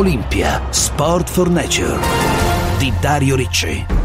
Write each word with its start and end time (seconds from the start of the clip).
Olimpia 0.00 0.62
Sport 0.70 1.28
for 1.28 1.50
Nature 1.50 2.00
di 2.78 2.90
Dario 3.00 3.36
Ricci. 3.36 3.98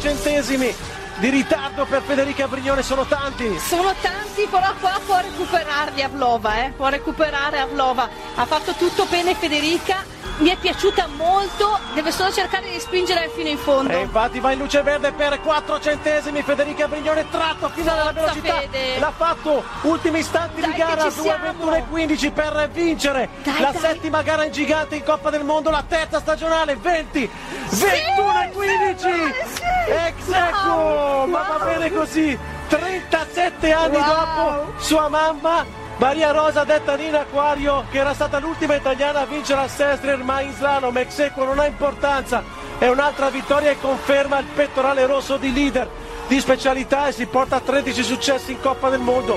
centesimi 0.00 0.74
di 1.18 1.28
ritardo 1.28 1.84
per 1.84 2.00
Federica 2.00 2.48
Brignone 2.48 2.82
sono 2.82 3.04
tanti 3.04 3.58
sono 3.58 3.92
tanti 4.00 4.46
però 4.50 4.72
qua 4.80 4.98
può 5.04 5.20
recuperarli 5.20 6.00
Avlova 6.02 6.64
eh? 6.64 6.72
può 6.74 6.88
recuperare 6.88 7.58
Avlova 7.58 8.08
ha 8.36 8.46
fatto 8.46 8.72
tutto 8.72 9.04
bene 9.04 9.34
Federica 9.34 10.02
mi 10.40 10.48
è 10.48 10.56
piaciuta 10.56 11.06
molto, 11.16 11.78
deve 11.94 12.10
solo 12.10 12.32
cercare 12.32 12.70
di 12.70 12.80
spingere 12.80 13.30
fino 13.34 13.48
in 13.48 13.58
fondo. 13.58 13.92
E 13.92 14.00
infatti 14.00 14.40
va 14.40 14.52
in 14.52 14.58
luce 14.58 14.82
verde 14.82 15.12
per 15.12 15.40
4 15.40 15.80
centesimi, 15.80 16.42
Federica 16.42 16.88
Brignone 16.88 17.28
tratto 17.30 17.68
fino 17.68 17.92
alla 17.92 18.12
velocità. 18.12 18.54
Fede. 18.54 18.98
L'ha 18.98 19.12
fatto, 19.14 19.62
ultimi 19.82 20.20
istanti 20.20 20.60
dai 20.60 20.72
di 20.72 20.78
gara, 20.78 21.04
2.21.15 21.04 22.32
per 22.32 22.70
vincere 22.72 23.28
dai, 23.42 23.60
la 23.60 23.70
dai. 23.70 23.80
settima 23.80 24.22
gara 24.22 24.44
in 24.44 24.52
gigante 24.52 24.96
in 24.96 25.04
Coppa 25.04 25.30
del 25.30 25.44
Mondo, 25.44 25.70
la 25.70 25.84
terza 25.86 26.20
stagionale, 26.20 26.76
20, 26.76 27.30
sì, 27.68 27.84
21.15. 27.84 28.96
Sì, 28.96 29.60
Ex 29.90 30.28
equo, 30.28 31.26
ma 31.26 31.42
va 31.42 31.64
bene 31.64 31.92
così. 31.92 32.38
37 32.68 33.72
anni 33.72 33.96
wow. 33.96 34.04
dopo 34.04 34.72
sua 34.78 35.08
mamma 35.08 35.66
Maria 36.00 36.30
Rosa 36.30 36.64
detta 36.64 36.96
Nina 36.96 37.20
Aquario 37.20 37.84
che 37.90 37.98
era 37.98 38.14
stata 38.14 38.38
l'ultima 38.38 38.74
italiana 38.74 39.20
a 39.20 39.26
vincere 39.26 39.60
a 39.60 39.68
Sestrer 39.68 40.22
ma 40.22 40.40
in 40.40 40.50
slalom 40.54 40.96
ex 40.96 41.18
equo 41.18 41.44
non 41.44 41.58
ha 41.58 41.66
importanza. 41.66 42.42
È 42.78 42.88
un'altra 42.88 43.28
vittoria 43.28 43.70
e 43.70 43.78
conferma 43.78 44.38
il 44.38 44.46
pettorale 44.46 45.04
rosso 45.04 45.36
di 45.36 45.52
leader 45.52 45.86
di 46.26 46.40
specialità 46.40 47.08
e 47.08 47.12
si 47.12 47.26
porta 47.26 47.56
a 47.56 47.60
13 47.60 48.02
successi 48.02 48.52
in 48.52 48.60
Coppa 48.62 48.88
del 48.88 49.00
Mondo. 49.00 49.36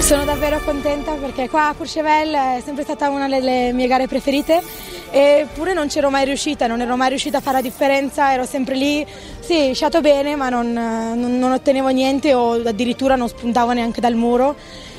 Sono 0.00 0.24
davvero 0.24 0.58
contenta 0.60 1.12
perché 1.12 1.50
qua 1.50 1.68
a 1.68 1.74
Courchevel 1.74 2.32
è 2.32 2.62
sempre 2.64 2.84
stata 2.84 3.10
una 3.10 3.28
delle 3.28 3.72
mie 3.74 3.86
gare 3.86 4.06
preferite 4.06 4.62
eppure 5.10 5.72
non 5.72 5.88
c'ero 5.88 6.10
mai 6.10 6.24
riuscita, 6.24 6.66
non 6.66 6.80
ero 6.80 6.96
mai 6.96 7.08
riuscita 7.08 7.38
a 7.38 7.40
fare 7.40 7.56
la 7.56 7.62
differenza, 7.62 8.32
ero 8.32 8.44
sempre 8.44 8.74
lì, 8.74 9.06
sì, 9.40 9.72
sciato 9.74 10.00
bene 10.00 10.36
ma 10.36 10.48
non, 10.48 10.72
non, 10.72 11.38
non 11.38 11.52
ottenevo 11.52 11.88
niente 11.88 12.34
o 12.34 12.52
addirittura 12.52 13.16
non 13.16 13.28
spuntavo 13.28 13.72
neanche 13.72 14.00
dal 14.00 14.14
muro 14.14 14.56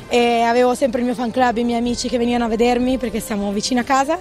e 0.10 0.42
avevo 0.42 0.74
sempre 0.74 1.00
il 1.00 1.06
mio 1.06 1.16
fan 1.16 1.32
club, 1.32 1.58
i 1.58 1.64
miei 1.64 1.80
amici 1.80 2.10
che 2.10 2.18
venivano 2.18 2.46
a 2.46 2.48
vedermi 2.48 2.98
perché 2.98 3.20
siamo 3.20 3.52
vicini 3.52 3.80
a 3.80 3.84
casa 3.84 4.20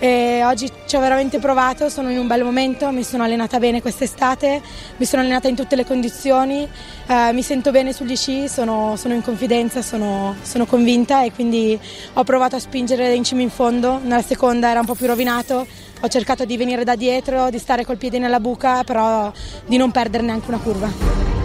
e 0.00 0.44
oggi 0.44 0.70
ci 0.86 0.96
ho 0.96 1.00
veramente 1.00 1.38
provato, 1.38 1.88
sono 1.88 2.10
in 2.10 2.18
un 2.18 2.26
bel 2.26 2.44
momento, 2.44 2.90
mi 2.90 3.02
sono 3.02 3.24
allenata 3.24 3.58
bene 3.58 3.80
quest'estate, 3.82 4.60
mi 4.96 5.04
sono 5.04 5.22
allenata 5.22 5.48
in 5.48 5.56
tutte 5.56 5.74
le 5.74 5.84
condizioni, 5.84 6.68
eh, 7.06 7.32
mi 7.32 7.42
sento 7.42 7.70
bene 7.70 7.92
sugli 7.92 8.16
sci, 8.16 8.48
sono, 8.48 8.94
sono 8.96 9.14
in 9.14 9.22
confidenza, 9.22 9.82
sono, 9.82 10.36
sono, 10.42 10.66
convinta 10.66 11.24
e 11.24 11.32
quindi 11.32 11.78
ho 12.12 12.24
provato 12.24 12.56
a 12.56 12.60
spingere 12.60 13.14
in 13.14 13.24
cima 13.24 13.42
in 13.42 13.50
fondo, 13.50 13.98
nella 14.00 14.22
seconda 14.22 14.70
era 14.70 14.80
un 14.80 14.86
po' 14.86 14.94
più 14.94 15.06
rovinato, 15.06 15.66
ho 16.00 16.08
cercato 16.08 16.44
di 16.44 16.56
venire 16.56 16.84
da 16.84 16.94
dietro, 16.94 17.50
di 17.50 17.58
stare 17.58 17.84
col 17.84 17.96
piede 17.96 18.18
nella 18.18 18.38
buca, 18.40 18.84
però 18.84 19.32
di 19.66 19.76
non 19.76 19.90
perdere 19.90 20.22
neanche 20.22 20.48
una 20.48 20.58
curva. 20.58 21.37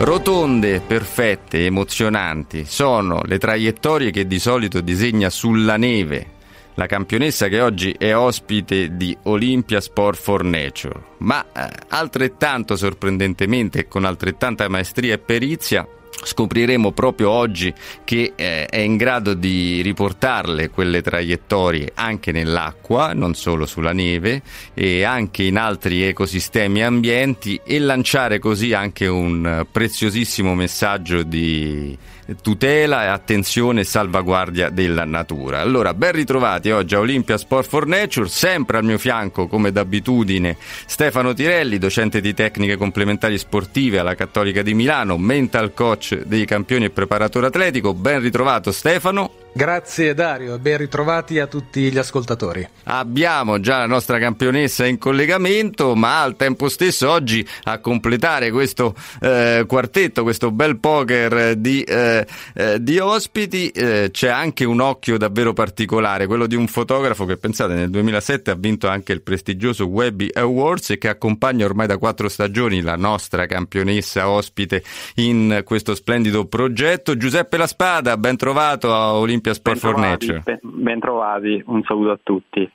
Rotonde, 0.00 0.80
perfette, 0.80 1.66
emozionanti, 1.66 2.64
sono 2.64 3.20
le 3.24 3.36
traiettorie 3.36 4.12
che 4.12 4.28
di 4.28 4.38
solito 4.38 4.80
disegna 4.80 5.28
sulla 5.28 5.76
neve 5.76 6.36
la 6.74 6.86
campionessa 6.86 7.48
che 7.48 7.60
oggi 7.60 7.90
è 7.98 8.14
ospite 8.14 8.96
di 8.96 9.16
Olympia 9.24 9.80
Sport 9.80 10.16
for 10.16 10.44
Nature. 10.44 11.02
Ma 11.18 11.44
eh, 11.52 11.68
altrettanto 11.88 12.76
sorprendentemente 12.76 13.80
e 13.80 13.88
con 13.88 14.04
altrettanta 14.04 14.68
maestria 14.68 15.14
e 15.14 15.18
perizia 15.18 15.84
Scopriremo 16.10 16.92
proprio 16.92 17.30
oggi 17.30 17.72
che 18.04 18.32
eh, 18.34 18.66
è 18.66 18.78
in 18.78 18.96
grado 18.96 19.34
di 19.34 19.80
riportarle 19.82 20.68
quelle 20.70 21.00
traiettorie 21.00 21.92
anche 21.94 22.32
nell'acqua, 22.32 23.12
non 23.12 23.34
solo 23.34 23.66
sulla 23.66 23.92
neve, 23.92 24.42
e 24.74 25.04
anche 25.04 25.44
in 25.44 25.56
altri 25.56 26.02
ecosistemi 26.02 26.80
e 26.80 26.82
ambienti 26.82 27.60
e 27.64 27.78
lanciare 27.78 28.38
così 28.38 28.72
anche 28.72 29.06
un 29.06 29.66
preziosissimo 29.70 30.54
messaggio 30.54 31.22
di 31.22 31.96
tutela 32.42 33.04
e 33.04 33.06
attenzione 33.06 33.80
e 33.80 33.84
salvaguardia 33.84 34.70
della 34.70 35.04
natura. 35.04 35.60
Allora, 35.60 35.94
ben 35.94 36.12
ritrovati 36.12 36.70
oggi 36.70 36.94
a 36.94 36.98
Olympia 36.98 37.38
Sport 37.38 37.68
for 37.68 37.86
Nature, 37.86 38.28
sempre 38.28 38.78
al 38.78 38.84
mio 38.84 38.98
fianco 38.98 39.46
come 39.46 39.72
d'abitudine 39.72 40.56
Stefano 40.86 41.34
Tirelli, 41.34 41.78
docente 41.78 42.20
di 42.20 42.34
tecniche 42.34 42.76
complementari 42.76 43.38
sportive 43.38 43.98
alla 43.98 44.14
Cattolica 44.14 44.62
di 44.62 44.74
Milano, 44.74 45.16
mental 45.16 45.72
coach 45.74 46.22
dei 46.24 46.44
campioni 46.44 46.86
e 46.86 46.90
preparatore 46.90 47.46
atletico. 47.46 47.94
Ben 47.94 48.20
ritrovato 48.20 48.72
Stefano. 48.72 49.46
Grazie 49.58 50.14
Dario 50.14 50.54
e 50.54 50.58
ben 50.60 50.76
ritrovati 50.76 51.40
a 51.40 51.48
tutti 51.48 51.90
gli 51.90 51.98
ascoltatori. 51.98 52.64
Abbiamo 52.84 53.58
già 53.58 53.78
la 53.78 53.86
nostra 53.86 54.20
campionessa 54.20 54.86
in 54.86 54.98
collegamento, 54.98 55.96
ma 55.96 56.22
al 56.22 56.36
tempo 56.36 56.68
stesso 56.68 57.10
oggi 57.10 57.44
a 57.64 57.80
completare 57.80 58.52
questo 58.52 58.94
eh, 59.20 59.64
quartetto, 59.66 60.22
questo 60.22 60.52
bel 60.52 60.78
poker 60.78 61.56
di, 61.56 61.82
eh, 61.82 62.24
eh, 62.54 62.80
di 62.80 63.00
ospiti, 63.00 63.70
eh, 63.70 64.10
c'è 64.12 64.28
anche 64.28 64.64
un 64.64 64.80
occhio 64.80 65.18
davvero 65.18 65.52
particolare, 65.52 66.28
quello 66.28 66.46
di 66.46 66.54
un 66.54 66.68
fotografo 66.68 67.24
che 67.24 67.36
pensate 67.36 67.74
nel 67.74 67.90
2007 67.90 68.52
ha 68.52 68.56
vinto 68.56 68.86
anche 68.86 69.12
il 69.12 69.22
prestigioso 69.22 69.86
Webby 69.86 70.30
Awards 70.34 70.90
e 70.90 70.98
che 70.98 71.08
accompagna 71.08 71.64
ormai 71.64 71.88
da 71.88 71.98
quattro 71.98 72.28
stagioni 72.28 72.80
la 72.80 72.94
nostra 72.94 73.46
campionessa 73.46 74.30
ospite 74.30 74.84
in 75.16 75.62
questo 75.64 75.96
splendido 75.96 76.46
progetto. 76.46 77.16
Giuseppe 77.16 77.56
La 77.56 77.66
Spada, 77.66 78.16
ben 78.16 78.36
trovato 78.36 78.94
a 78.94 79.14
Olimpia 79.14 79.46
Olympia 79.48 79.54
Sport 79.54 79.78
for 79.78 79.98
Nature. 79.98 80.42
Ben, 80.44 80.58
ben 80.62 81.00
trovati, 81.00 81.62
un 81.66 81.82
saluto 81.84 82.10
a 82.10 82.18
tutti. 82.22 82.70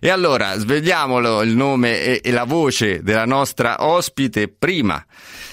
E 0.00 0.10
allora 0.10 0.56
svegliamolo 0.56 1.42
il 1.42 1.56
nome 1.56 2.00
e, 2.00 2.20
e, 2.22 2.30
la 2.30 2.44
voce 2.44 3.02
della 3.02 3.24
nostra 3.24 3.84
ospite, 3.84 4.46
prima 4.46 5.04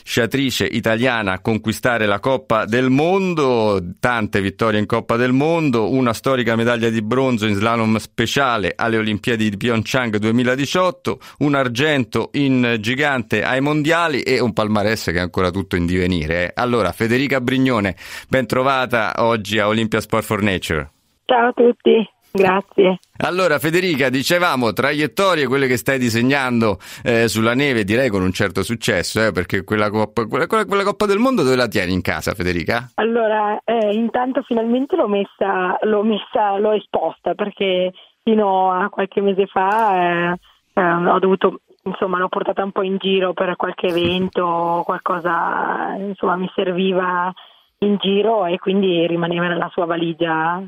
sciatrice 0.03 0.65
italiana 0.65 1.33
a 1.33 1.39
conquistare 1.39 2.05
la 2.05 2.19
Coppa 2.19 2.65
del 2.65 2.91
Mondo, 2.91 3.81
tante 3.99 4.41
vittorie 4.41 4.79
in 4.79 4.85
Coppa 4.85 5.15
del 5.15 5.31
Mondo, 5.31 5.91
una 5.91 6.13
storica 6.13 6.55
medaglia 6.55 6.89
di 6.89 7.01
bronzo 7.01 7.47
in 7.47 7.55
slalom 7.55 7.97
speciale 7.97 8.73
alle 8.75 8.97
Olimpiadi 8.97 9.49
di 9.49 9.57
Pyeongchang 9.57 10.17
2018, 10.17 11.19
un 11.39 11.55
argento 11.55 12.29
in 12.33 12.77
gigante 12.79 13.41
ai 13.43 13.61
mondiali 13.61 14.21
e 14.21 14.39
un 14.39 14.53
palmarès 14.53 15.05
che 15.05 15.13
è 15.13 15.19
ancora 15.19 15.49
tutto 15.49 15.75
in 15.75 15.87
divenire. 15.87 16.45
Eh. 16.45 16.51
Allora, 16.53 16.91
Federica 16.91 17.41
Brignone, 17.41 17.95
ben 18.29 18.45
trovata 18.45 19.13
oggi 19.17 19.57
a 19.57 19.67
Olympia 19.67 20.01
Sport 20.01 20.23
for 20.23 20.43
Nature. 20.43 20.91
Ciao 21.25 21.47
a 21.47 21.51
tutti. 21.51 22.14
Grazie. 22.35 22.99
Allora 23.17 23.59
Federica, 23.59 24.09
dicevamo 24.09 24.73
traiettorie, 24.73 25.47
quelle 25.47 25.67
che 25.67 25.77
stai 25.77 25.97
disegnando 25.97 26.77
eh, 27.03 27.27
sulla 27.29 27.53
neve, 27.53 27.85
direi 27.85 28.09
con 28.09 28.21
un 28.21 28.31
certo 28.31 28.61
successo, 28.61 29.25
eh, 29.25 29.31
perché 29.31 29.63
quella 29.63 29.89
coppa, 29.89 30.25
quella, 30.25 30.45
quella, 30.47 30.65
quella 30.65 30.83
coppa, 30.83 31.05
del 31.05 31.19
Mondo 31.19 31.43
dove 31.43 31.55
la 31.55 31.67
tieni 31.67 31.93
in 31.93 32.01
casa 32.01 32.33
Federica? 32.33 32.89
Allora, 32.95 33.59
eh, 33.63 33.93
intanto 33.93 34.41
finalmente 34.41 34.95
l'ho 34.97 35.07
messa, 35.07 35.77
l'ho 35.81 36.03
messa, 36.03 36.57
l'ho 36.57 36.73
esposta 36.73 37.35
perché 37.35 37.93
fino 38.23 38.71
a 38.71 38.89
qualche 38.89 39.21
mese 39.21 39.45
fa 39.47 40.31
eh, 40.33 40.39
eh, 40.73 40.81
ho 40.81 41.19
dovuto 41.19 41.61
insomma 41.83 42.17
l'ho 42.17 42.27
portata 42.27 42.63
un 42.63 42.71
po' 42.71 42.81
in 42.81 42.97
giro 42.97 43.33
per 43.33 43.55
qualche 43.55 43.87
evento, 43.87 44.81
qualcosa 44.83 45.95
insomma 45.97 46.35
mi 46.35 46.51
serviva 46.53 47.31
in 47.79 47.97
giro 47.97 48.45
e 48.45 48.57
quindi 48.57 49.05
rimaneva 49.07 49.47
nella 49.47 49.69
sua 49.71 49.85
valigia 49.85 50.61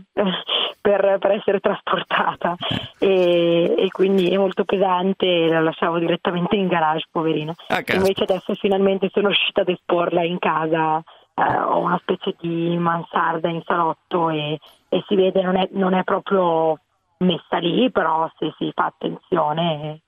per, 0.88 1.18
per 1.20 1.32
essere 1.32 1.60
trasportata. 1.60 2.56
E, 2.98 3.76
e, 3.78 3.92
quindi 3.92 4.30
è 4.30 4.38
molto 4.38 4.64
pesante 4.64 5.48
la 5.48 5.60
lasciavo 5.60 6.00
direttamente 6.00 6.56
in 6.56 6.68
garage 6.68 7.08
poverina 7.12 7.54
ah, 7.68 7.84
invece 7.94 8.24
adesso 8.24 8.54
finalmente 8.56 9.10
sono 9.12 9.28
riuscita 9.28 9.62
ad 9.62 9.70
esporla 9.70 10.24
in 10.24 10.40
casa 10.40 11.04
eh, 11.36 11.60
ho 11.60 11.80
una 11.80 12.00
specie 12.02 12.36
di 12.40 12.76
mansarda 12.78 13.50
in 13.50 13.62
salotto 13.66 14.30
e, 14.30 14.60
e 14.90 15.04
si 15.08 15.16
vede 15.16 15.42
non 15.42 15.58
è, 15.58 15.68
non 15.72 15.94
è 15.94 16.04
proprio 16.04 16.80
messa 17.20 17.58
lì 17.58 17.92
però 17.92 18.30
se 18.38 18.54
si 18.58 18.72
fa 18.74 18.86
attenzione 18.86 20.02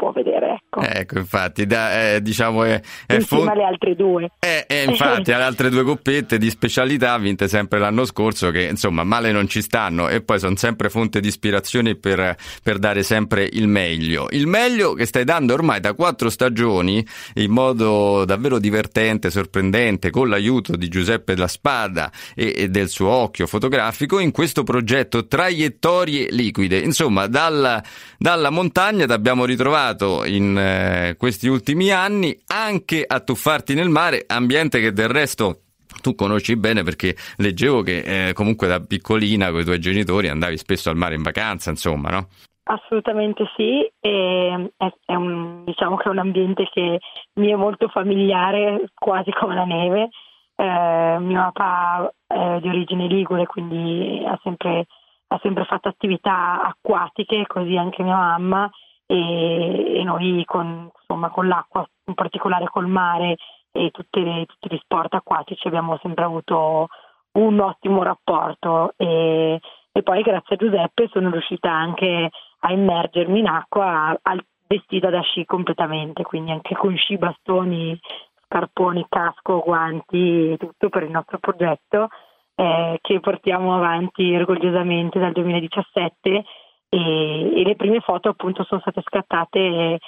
può 0.00 0.12
vedere. 0.12 0.62
Ecco, 0.64 0.80
ecco 0.80 1.18
infatti, 1.18 1.66
da, 1.66 2.14
eh, 2.14 2.22
diciamo 2.22 2.64
è, 2.64 2.80
è 3.06 3.14
insieme 3.14 3.44
fon- 3.44 3.48
alle 3.48 3.64
altre 3.64 3.94
due. 3.94 4.30
Eh, 4.38 4.64
eh, 4.66 4.84
infatti, 4.84 5.30
alle 5.30 5.44
altre 5.44 5.68
due 5.68 5.84
coppette 5.84 6.38
di 6.38 6.48
specialità 6.48 7.18
vinte 7.18 7.48
sempre 7.48 7.78
l'anno 7.78 8.06
scorso, 8.06 8.50
che 8.50 8.62
insomma 8.62 9.04
male 9.04 9.30
non 9.30 9.46
ci 9.46 9.60
stanno 9.60 10.08
e 10.08 10.22
poi 10.22 10.38
sono 10.38 10.56
sempre 10.56 10.88
fonte 10.88 11.20
di 11.20 11.28
ispirazione 11.28 11.96
per, 11.96 12.34
per 12.62 12.78
dare 12.78 13.02
sempre 13.02 13.46
il 13.52 13.68
meglio. 13.68 14.28
Il 14.30 14.46
meglio 14.46 14.94
che 14.94 15.04
stai 15.04 15.24
dando 15.24 15.52
ormai 15.52 15.80
da 15.80 15.92
quattro 15.92 16.30
stagioni 16.30 17.06
in 17.34 17.50
modo 17.50 18.24
davvero 18.24 18.58
divertente, 18.58 19.30
sorprendente, 19.30 20.08
con 20.08 20.30
l'aiuto 20.30 20.76
di 20.76 20.88
Giuseppe 20.88 21.36
La 21.36 21.48
Spada 21.48 22.10
e, 22.34 22.54
e 22.56 22.68
del 22.68 22.88
suo 22.88 23.10
occhio 23.10 23.46
fotografico 23.46 24.18
in 24.18 24.30
questo 24.30 24.62
progetto 24.62 25.26
Traiettorie 25.26 26.28
Liquide. 26.30 26.78
Insomma, 26.78 27.26
dalla, 27.26 27.82
dalla 28.16 28.48
montagna 28.48 29.04
ti 29.04 29.12
abbiamo 29.12 29.44
ritrovato 29.44 29.88
in 30.24 30.56
eh, 30.56 31.16
questi 31.16 31.48
ultimi 31.48 31.90
anni 31.90 32.36
anche 32.46 33.04
a 33.06 33.20
tuffarti 33.20 33.74
nel 33.74 33.88
mare, 33.88 34.24
ambiente 34.26 34.80
che 34.80 34.92
del 34.92 35.08
resto 35.08 35.62
tu 36.00 36.14
conosci 36.14 36.56
bene 36.56 36.82
perché 36.82 37.14
leggevo 37.36 37.82
che 37.82 38.28
eh, 38.28 38.32
comunque 38.32 38.66
da 38.66 38.80
piccolina 38.80 39.50
con 39.50 39.60
i 39.60 39.64
tuoi 39.64 39.78
genitori 39.78 40.28
andavi 40.28 40.56
spesso 40.56 40.90
al 40.90 40.96
mare 40.96 41.14
in 41.14 41.22
vacanza, 41.22 41.70
insomma, 41.70 42.10
no? 42.10 42.28
Assolutamente 42.64 43.50
sì, 43.56 43.90
e 43.98 44.70
è, 44.76 44.88
è 45.06 45.14
un, 45.14 45.64
diciamo 45.64 45.96
che 45.96 46.04
è 46.04 46.08
un 46.08 46.18
ambiente 46.18 46.68
che 46.72 47.00
mi 47.34 47.50
è 47.50 47.56
molto 47.56 47.88
familiare, 47.88 48.90
quasi 48.94 49.30
come 49.32 49.54
la 49.54 49.64
neve. 49.64 50.08
Eh, 50.54 51.16
mio 51.18 51.50
papà 51.52 52.12
è 52.26 52.60
di 52.60 52.68
origine 52.68 53.08
ligure, 53.08 53.46
quindi 53.46 54.22
ha 54.24 54.38
sempre, 54.44 54.86
ha 55.28 55.38
sempre 55.42 55.64
fatto 55.64 55.88
attività 55.88 56.62
acquatiche, 56.62 57.44
così 57.48 57.76
anche 57.76 58.04
mia 58.04 58.16
mamma, 58.16 58.70
e, 59.10 59.98
e 59.98 60.04
noi 60.04 60.44
con, 60.44 60.88
insomma, 61.00 61.30
con 61.30 61.48
l'acqua, 61.48 61.84
in 62.04 62.14
particolare 62.14 62.66
col 62.66 62.86
mare 62.86 63.36
e 63.72 63.90
tutti, 63.90 64.22
tutti 64.46 64.72
gli 64.72 64.78
sport 64.78 65.14
acquatici 65.14 65.66
abbiamo 65.66 65.98
sempre 66.00 66.24
avuto 66.24 66.88
un 67.32 67.58
ottimo 67.58 68.04
rapporto 68.04 68.94
e, 68.96 69.60
e 69.90 70.02
poi 70.02 70.22
grazie 70.22 70.54
a 70.54 70.58
Giuseppe 70.58 71.08
sono 71.12 71.30
riuscita 71.30 71.72
anche 71.72 72.30
a 72.60 72.72
immergermi 72.72 73.40
in 73.40 73.48
acqua 73.48 74.16
al, 74.22 74.44
vestita 74.68 75.10
da 75.10 75.20
sci 75.22 75.44
completamente, 75.44 76.22
quindi 76.22 76.52
anche 76.52 76.76
con 76.76 76.96
sci, 76.96 77.18
bastoni, 77.18 77.98
scarponi, 78.44 79.06
casco, 79.08 79.60
guanti, 79.60 80.56
tutto 80.56 80.88
per 80.88 81.02
il 81.02 81.10
nostro 81.10 81.38
progetto 81.38 82.08
eh, 82.54 82.98
che 83.00 83.18
portiamo 83.18 83.74
avanti 83.74 84.32
orgogliosamente 84.34 85.18
dal 85.18 85.32
2017 85.32 86.44
e, 86.90 87.60
e, 87.60 87.64
le 87.64 87.76
prime 87.76 88.00
foto 88.00 88.28
appunto 88.28 88.64
sono 88.64 88.80
state 88.80 89.00
scattate 89.02 89.98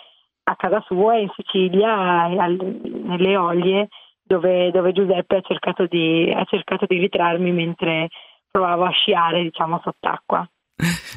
a 0.45 0.57
casa 0.57 0.83
sua 0.87 1.17
in 1.17 1.31
Sicilia, 1.37 2.25
al, 2.25 2.57
nelle 3.05 3.37
Oglie, 3.37 3.89
dove, 4.23 4.71
dove 4.73 4.93
Giuseppe 4.93 5.37
ha 5.37 5.41
cercato, 5.41 5.87
di, 5.87 6.31
ha 6.35 6.45
cercato 6.45 6.85
di 6.87 6.99
ritrarmi 6.99 7.53
mentre 7.53 8.09
provavo 8.51 8.85
a 8.85 8.91
sciare 8.91 9.43
diciamo 9.43 9.81
sott'acqua. 9.83 10.47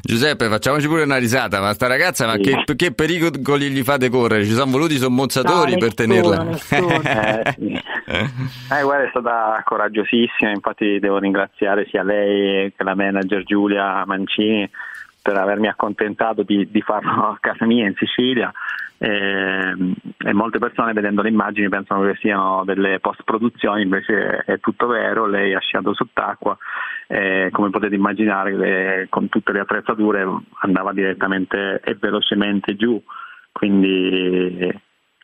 Giuseppe, 0.03 0.47
facciamoci 0.47 0.88
pure 0.88 1.03
una 1.03 1.17
risata, 1.17 1.59
ma 1.59 1.73
sta 1.73 1.88
ragazza, 1.88 2.27
ma 2.27 2.33
sì. 2.33 2.41
che, 2.41 2.75
che, 2.75 2.94
pericoli 2.94 3.71
gli 3.71 3.81
fate 3.81 4.09
correre? 4.09 4.44
Ci 4.44 4.51
sono 4.51 4.69
voluti 4.69 4.97
sommozzatori 4.97 5.71
no, 5.71 5.77
per 5.79 5.94
tenerla? 5.95 6.45
eh, 6.51 7.53
sì. 7.57 7.73
eh, 7.73 8.83
guarda, 8.83 9.06
è 9.06 9.09
stata 9.09 9.63
coraggiosissima, 9.65 10.51
infatti 10.51 11.00
devo 11.00 11.17
ringraziare 11.17 11.88
sia 11.89 12.03
lei 12.03 12.71
che 12.75 12.83
la 12.83 12.94
manager 12.94 13.44
Giulia 13.44 14.06
Mancini 14.06 14.69
per 15.25 15.38
avermi 15.38 15.68
accontentato 15.68 16.44
di, 16.44 16.69
di 16.69 16.81
farlo 16.81 17.30
a 17.33 17.38
casa 17.39 17.66
mia 17.66 17.88
in 17.88 17.95
Sicilia 17.95 18.54
e, 19.00 19.74
e, 20.19 20.33
molte 20.33 20.60
persone 20.60 20.94
vedendo 20.94 21.24
le 21.24 21.30
immagini 21.30 21.68
pensano 21.68 22.06
che 22.06 22.16
siano 22.19 22.63
delle 22.63 23.00
post 23.00 23.24
produzioni 23.24 23.81
invece 23.81 24.44
è 24.45 24.60
tutto 24.60 24.86
vero 24.86 25.25
lei 25.25 25.56
ha 25.56 25.60
sciato 25.60 25.95
sott'acqua 25.95 26.56
e 27.07 27.50
come 27.51 27.72
potete 27.72 27.95
immaginare 27.95 28.56
le, 28.56 29.07
con 29.10 29.27
tutte 29.27 29.51
le 29.51 29.62
attrezzature 29.62 30.27
andava 30.60 30.94
direttamente 30.94 31.81
e 31.83 31.95
velocemente 32.00 32.75
giù 32.75 33.01
quindi 33.51 34.72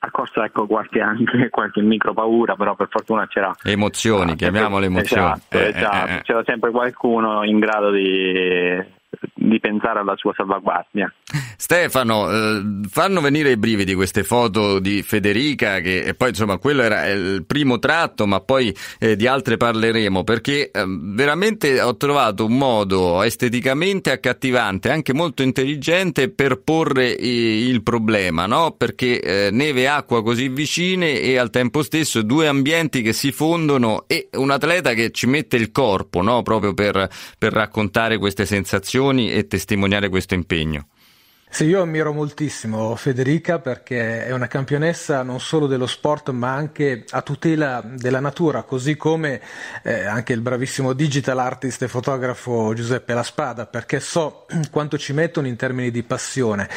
ha 0.03 0.09
corso 0.09 0.41
ecco 0.41 0.65
qualche 0.65 0.99
anche 0.99 1.49
qualche 1.53 1.81
micro 1.81 2.13
paura 2.13 2.55
però 2.55 2.75
per 2.75 2.87
fortuna 2.89 3.27
c'era 3.27 3.55
emozioni 3.61 4.31
ah, 4.31 4.35
chiamiamole 4.35 4.87
emozioni 4.87 5.31
esatto, 5.33 5.57
eh, 5.57 5.67
esatto. 5.67 6.07
Eh, 6.07 6.15
eh. 6.15 6.21
c'era 6.23 6.43
sempre 6.43 6.71
qualcuno 6.71 7.43
in 7.43 7.59
grado 7.59 7.91
di 7.91 8.99
di 9.33 9.59
pensare 9.59 9.99
alla 9.99 10.15
sua 10.15 10.33
salvaguardia. 10.35 11.13
Stefano, 11.57 12.29
eh, 12.29 12.61
fanno 12.89 13.21
venire 13.21 13.51
i 13.51 13.57
brividi 13.57 13.93
queste 13.93 14.23
foto 14.23 14.79
di 14.79 15.01
Federica, 15.03 15.79
che 15.79 16.13
poi 16.17 16.29
insomma 16.29 16.57
quello 16.57 16.81
era 16.81 17.07
il 17.07 17.43
primo 17.45 17.77
tratto, 17.79 18.25
ma 18.25 18.39
poi 18.39 18.75
eh, 18.99 19.15
di 19.15 19.27
altre 19.27 19.57
parleremo, 19.57 20.23
perché 20.23 20.71
eh, 20.71 20.85
veramente 20.87 21.81
ho 21.81 21.97
trovato 21.97 22.45
un 22.45 22.57
modo 22.57 23.21
esteticamente 23.23 24.11
accattivante, 24.11 24.89
anche 24.89 25.13
molto 25.13 25.43
intelligente 25.43 26.29
per 26.29 26.61
porre 26.61 27.09
il 27.09 27.83
problema, 27.83 28.45
no? 28.45 28.71
perché 28.71 29.19
eh, 29.19 29.49
neve 29.51 29.81
e 29.81 29.85
acqua 29.85 30.23
così 30.23 30.47
vicine 30.47 31.19
e 31.19 31.37
al 31.37 31.49
tempo 31.49 31.83
stesso 31.83 32.21
due 32.21 32.47
ambienti 32.47 33.01
che 33.01 33.13
si 33.13 33.31
fondono 33.31 34.05
e 34.07 34.29
un 34.33 34.51
atleta 34.51 34.93
che 34.93 35.11
ci 35.11 35.27
mette 35.27 35.57
il 35.57 35.71
corpo 35.71 36.21
no? 36.21 36.41
proprio 36.41 36.73
per, 36.73 37.09
per 37.37 37.53
raccontare 37.53 38.17
queste 38.17 38.45
sensazioni 38.45 39.00
e 39.09 39.47
testimoniare 39.47 40.09
questo 40.09 40.33
impegno. 40.33 40.87
Sì, 41.53 41.65
io 41.65 41.81
ammiro 41.81 42.13
moltissimo 42.13 42.95
Federica 42.95 43.59
perché 43.59 44.25
è 44.25 44.31
una 44.31 44.47
campionessa 44.47 45.21
non 45.21 45.41
solo 45.41 45.67
dello 45.67 45.85
sport 45.85 46.29
ma 46.29 46.53
anche 46.53 47.03
a 47.09 47.21
tutela 47.21 47.83
della 47.85 48.21
natura, 48.21 48.63
così 48.63 48.95
come 48.95 49.41
eh, 49.83 50.05
anche 50.05 50.31
il 50.31 50.39
bravissimo 50.39 50.93
digital 50.93 51.39
artist 51.39 51.81
e 51.81 51.89
fotografo 51.89 52.73
Giuseppe 52.73 53.13
La 53.13 53.21
Spada, 53.21 53.65
perché 53.65 53.99
so 53.99 54.45
quanto 54.71 54.97
ci 54.97 55.11
mettono 55.11 55.45
in 55.45 55.57
termini 55.57 55.91
di 55.91 56.03
passione. 56.03 56.69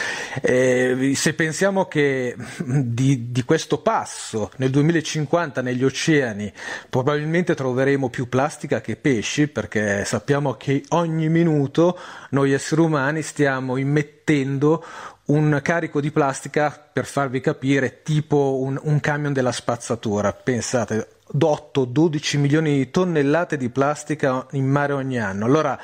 Eh, 0.42 1.12
se 1.14 1.34
pensiamo 1.34 1.84
che 1.86 2.34
di, 2.58 3.30
di 3.30 3.44
questo 3.44 3.78
passo 3.78 4.50
nel 4.56 4.70
2050 4.70 5.62
negli 5.62 5.84
oceani 5.84 6.52
probabilmente 6.90 7.54
troveremo 7.54 8.10
più 8.10 8.28
plastica 8.28 8.80
che 8.80 8.96
pesci, 8.96 9.46
perché 9.46 10.04
sappiamo 10.04 10.54
che 10.54 10.82
ogni 10.88 11.28
minuto 11.28 11.96
noi 12.30 12.52
esseri 12.52 12.80
umani 12.80 13.22
stiamo 13.22 13.76
immettendo 13.76 14.22
un 15.26 15.60
carico 15.62 16.00
di 16.00 16.10
plastica, 16.10 16.70
per 16.92 17.04
farvi 17.04 17.40
capire, 17.40 18.02
tipo 18.02 18.58
un, 18.60 18.78
un 18.82 19.00
camion 19.00 19.32
della 19.32 19.52
spazzatura. 19.52 20.32
Pensate, 20.32 21.08
8-12 21.38 22.38
milioni 22.38 22.76
di 22.76 22.90
tonnellate 22.90 23.56
di 23.56 23.68
plastica 23.70 24.46
in 24.52 24.66
mare 24.66 24.92
ogni 24.92 25.18
anno. 25.18 25.46
Allora 25.46 25.78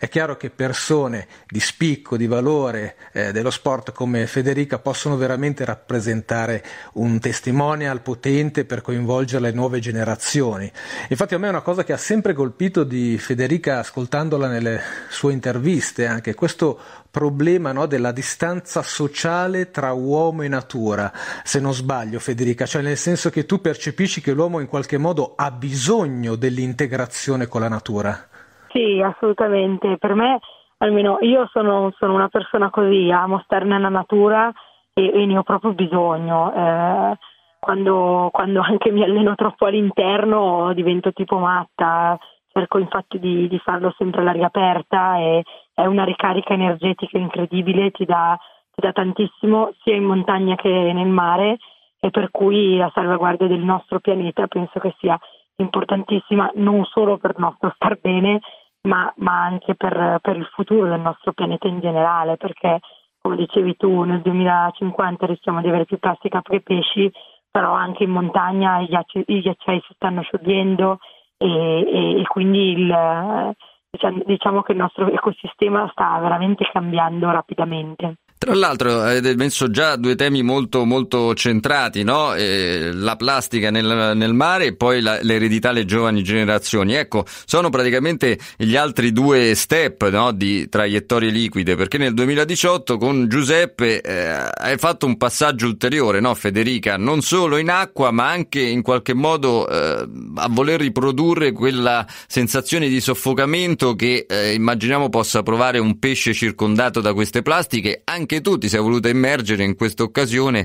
è 0.00 0.08
chiaro 0.08 0.38
che 0.38 0.48
persone 0.48 1.26
di 1.46 1.60
spicco, 1.60 2.16
di 2.16 2.26
valore 2.26 2.96
eh, 3.12 3.32
dello 3.32 3.50
sport 3.50 3.92
come 3.92 4.26
Federica 4.26 4.78
possono 4.78 5.18
veramente 5.18 5.62
rappresentare 5.62 6.64
un 6.94 7.20
testimonial 7.20 8.00
potente 8.00 8.64
per 8.64 8.80
coinvolgere 8.80 9.42
le 9.42 9.52
nuove 9.52 9.78
generazioni. 9.78 10.72
Infatti 11.08 11.34
a 11.34 11.38
me 11.38 11.48
è 11.48 11.50
una 11.50 11.60
cosa 11.60 11.84
che 11.84 11.92
ha 11.92 11.98
sempre 11.98 12.32
colpito 12.32 12.82
di 12.82 13.18
Federica 13.18 13.80
ascoltandola 13.80 14.48
nelle 14.48 14.80
sue 15.10 15.34
interviste, 15.34 16.06
anche 16.06 16.32
questo 16.32 16.80
problema 17.10 17.72
no, 17.72 17.84
della 17.84 18.12
distanza 18.12 18.80
sociale 18.80 19.70
tra 19.70 19.92
uomo 19.92 20.40
e 20.40 20.48
natura, 20.48 21.12
se 21.44 21.60
non 21.60 21.74
sbaglio 21.74 22.20
Federica, 22.20 22.64
cioè 22.64 22.80
nel 22.80 22.96
senso 22.96 23.28
che 23.28 23.44
tu 23.44 23.60
percepisci 23.60 24.22
che 24.22 24.32
l'uomo 24.32 24.60
in 24.60 24.66
qualche 24.66 24.96
modo 24.96 25.34
ha 25.36 25.50
bisogno 25.50 26.36
dell'integrazione 26.36 27.48
con 27.48 27.60
la 27.60 27.68
natura. 27.68 28.29
Sì, 28.72 29.00
assolutamente. 29.00 29.96
Per 29.98 30.14
me, 30.14 30.38
almeno 30.78 31.18
io 31.20 31.48
sono, 31.52 31.92
sono 31.98 32.14
una 32.14 32.28
persona 32.28 32.70
così, 32.70 33.10
amo 33.10 33.40
stare 33.44 33.64
nella 33.64 33.88
natura 33.88 34.52
e, 34.92 35.10
e 35.12 35.26
ne 35.26 35.38
ho 35.38 35.42
proprio 35.42 35.72
bisogno. 35.72 36.52
Eh, 36.54 37.18
quando, 37.58 38.28
quando, 38.32 38.60
anche 38.60 38.90
mi 38.90 39.02
alleno 39.02 39.34
troppo 39.34 39.66
all'interno 39.66 40.72
divento 40.72 41.12
tipo 41.12 41.38
matta, 41.38 42.18
cerco 42.52 42.78
infatti 42.78 43.18
di, 43.18 43.48
di 43.48 43.58
farlo 43.58 43.92
sempre 43.98 44.20
all'aria 44.20 44.46
aperta 44.46 45.18
e 45.18 45.42
è 45.74 45.84
una 45.84 46.04
ricarica 46.04 46.54
energetica 46.54 47.18
incredibile, 47.18 47.90
ti 47.90 48.04
dà, 48.04 48.38
ti 48.74 48.80
dà 48.80 48.92
tantissimo 48.92 49.72
sia 49.82 49.94
in 49.94 50.04
montagna 50.04 50.54
che 50.56 50.68
nel 50.68 51.08
mare 51.08 51.58
e 52.00 52.10
per 52.10 52.30
cui 52.30 52.76
la 52.76 52.90
salvaguardia 52.94 53.46
del 53.46 53.60
nostro 53.62 54.00
pianeta 54.00 54.46
penso 54.46 54.78
che 54.80 54.94
sia 54.98 55.18
importantissima 55.56 56.50
non 56.54 56.84
solo 56.86 57.18
per 57.18 57.32
il 57.36 57.42
nostro 57.42 57.72
star 57.74 57.98
bene, 58.00 58.40
ma, 58.82 59.12
ma 59.16 59.42
anche 59.42 59.74
per, 59.74 60.18
per, 60.22 60.36
il 60.36 60.48
futuro 60.52 60.88
del 60.88 61.00
nostro 61.00 61.32
pianeta 61.32 61.68
in 61.68 61.80
generale, 61.80 62.36
perché 62.36 62.80
come 63.20 63.36
dicevi 63.36 63.76
tu 63.76 64.02
nel 64.02 64.22
2050 64.22 65.26
rischiamo 65.26 65.60
di 65.60 65.68
avere 65.68 65.84
più 65.84 65.98
plastica 65.98 66.40
che 66.42 66.60
pesci, 66.62 67.10
però 67.50 67.72
anche 67.72 68.04
in 68.04 68.10
montagna 68.10 68.78
i, 68.78 68.86
ghiacci, 68.86 69.24
i 69.26 69.40
ghiacciai 69.40 69.82
si 69.86 69.92
stanno 69.94 70.22
sciogliendo 70.22 70.98
e, 71.36 71.46
e, 71.46 72.20
e 72.20 72.22
quindi 72.26 72.72
il, 72.72 73.54
diciamo, 73.90 74.22
diciamo 74.24 74.62
che 74.62 74.72
il 74.72 74.78
nostro 74.78 75.10
ecosistema 75.10 75.88
sta 75.92 76.18
veramente 76.18 76.68
cambiando 76.72 77.30
rapidamente. 77.30 78.16
Tra 78.42 78.54
l'altro 78.54 79.02
avete 79.02 79.36
messo 79.36 79.70
già 79.70 79.96
due 79.96 80.14
temi 80.14 80.42
molto, 80.42 80.86
molto 80.86 81.34
centrati, 81.34 82.02
no? 82.04 82.32
eh, 82.32 82.90
la 82.90 83.14
plastica 83.14 83.70
nel, 83.70 84.12
nel, 84.16 84.32
mare 84.32 84.64
e 84.64 84.74
poi 84.74 85.02
la, 85.02 85.18
l'eredità 85.20 85.68
alle 85.68 85.84
giovani 85.84 86.22
generazioni. 86.22 86.94
Ecco, 86.94 87.26
sono 87.44 87.68
praticamente 87.68 88.38
gli 88.56 88.76
altri 88.76 89.12
due 89.12 89.54
step 89.54 90.08
no? 90.08 90.32
di 90.32 90.70
traiettorie 90.70 91.28
liquide, 91.28 91.76
perché 91.76 91.98
nel 91.98 92.14
2018 92.14 92.96
con 92.96 93.28
Giuseppe 93.28 94.00
eh, 94.00 94.50
hai 94.54 94.78
fatto 94.78 95.04
un 95.04 95.18
passaggio 95.18 95.66
ulteriore, 95.66 96.20
no 96.20 96.34
Federica? 96.34 96.96
Non 96.96 97.20
solo 97.20 97.58
in 97.58 97.68
acqua, 97.68 98.10
ma 98.10 98.30
anche 98.30 98.60
in 98.60 98.80
qualche 98.80 99.12
modo 99.12 99.68
eh, 99.68 100.08
a 100.36 100.48
voler 100.48 100.80
riprodurre 100.80 101.52
quella 101.52 102.06
sensazione 102.26 102.88
di 102.88 103.02
soffocamento 103.02 103.94
che 103.94 104.24
eh, 104.26 104.54
immaginiamo 104.54 105.10
possa 105.10 105.42
provare 105.42 105.78
un 105.78 105.98
pesce 105.98 106.32
circondato 106.32 107.02
da 107.02 107.12
queste 107.12 107.42
plastiche, 107.42 108.00
anche 108.04 108.28
anche 108.30 108.40
tu 108.40 108.56
ti 108.58 108.68
sei 108.68 108.80
voluta 108.80 109.08
immergere 109.08 109.64
in 109.64 109.74
questa 109.74 110.04
occasione 110.04 110.64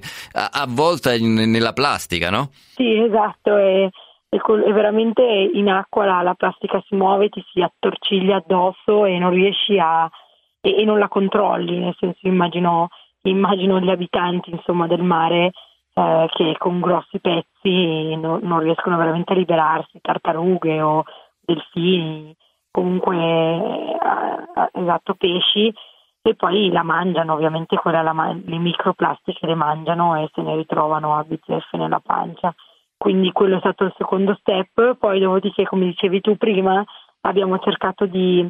avvolta 0.52 1.18
nella 1.18 1.74
plastica, 1.74 2.30
no? 2.30 2.50
Sì, 2.76 3.00
esatto, 3.00 3.58
e, 3.58 3.90
e 4.30 4.72
veramente 4.72 5.24
in 5.24 5.68
acqua 5.70 6.06
la, 6.06 6.22
la, 6.22 6.36
plastica 6.36 6.84
si 6.88 6.96
muove, 6.96 7.30
ti 7.30 7.44
si 7.52 7.62
attorciglia 7.62 8.38
addosso 8.38 9.06
e 9.06 9.18
non 9.18 9.32
riesci 9.32 9.80
a... 9.80 10.08
e, 10.62 10.82
e 10.82 10.86
non 10.86 11.00
la 11.00 11.08
controlli, 11.08 11.80
nel 11.80 11.96
senso 11.98 12.28
immagino, 12.28 12.90
immagino 13.24 13.80
gli 13.80 13.90
abitanti 13.90 14.52
insomma, 14.52 14.86
del 14.86 15.02
mare 15.02 15.52
eh, 15.96 16.30
che 16.34 16.56
con 16.60 16.80
grossi 16.80 17.20
pezzi 17.20 18.16
no, 18.16 18.40
non 18.44 18.60
riescono 18.60 18.98
veramente 18.98 19.34
a 19.34 19.38
liberarsi, 19.38 20.00
tartarughe 20.02 20.82
o 20.82 21.04
delfini, 21.40 22.36
comunque 22.70 23.16
eh, 23.16 24.70
esatto 24.74 25.16
pesci 25.16 25.74
e 26.28 26.34
poi 26.34 26.72
la 26.72 26.82
mangiano, 26.82 27.34
ovviamente 27.34 27.80
la, 27.84 28.34
le 28.44 28.58
microplastiche 28.58 29.46
le 29.46 29.54
mangiano 29.54 30.16
e 30.16 30.28
se 30.34 30.42
ne 30.42 30.56
ritrovano 30.56 31.16
a 31.16 31.24
bizzeffe 31.24 31.78
nella 31.78 32.00
pancia. 32.00 32.52
Quindi 32.98 33.32
quello 33.32 33.58
è 33.58 33.60
stato 33.60 33.84
il 33.84 33.94
secondo 33.96 34.36
step, 34.40 34.96
poi 34.98 35.20
dopodiché 35.20 35.66
come 35.66 35.86
dicevi 35.86 36.22
tu 36.22 36.36
prima 36.36 36.84
abbiamo 37.22 37.60
cercato 37.60 38.08
di, 38.08 38.42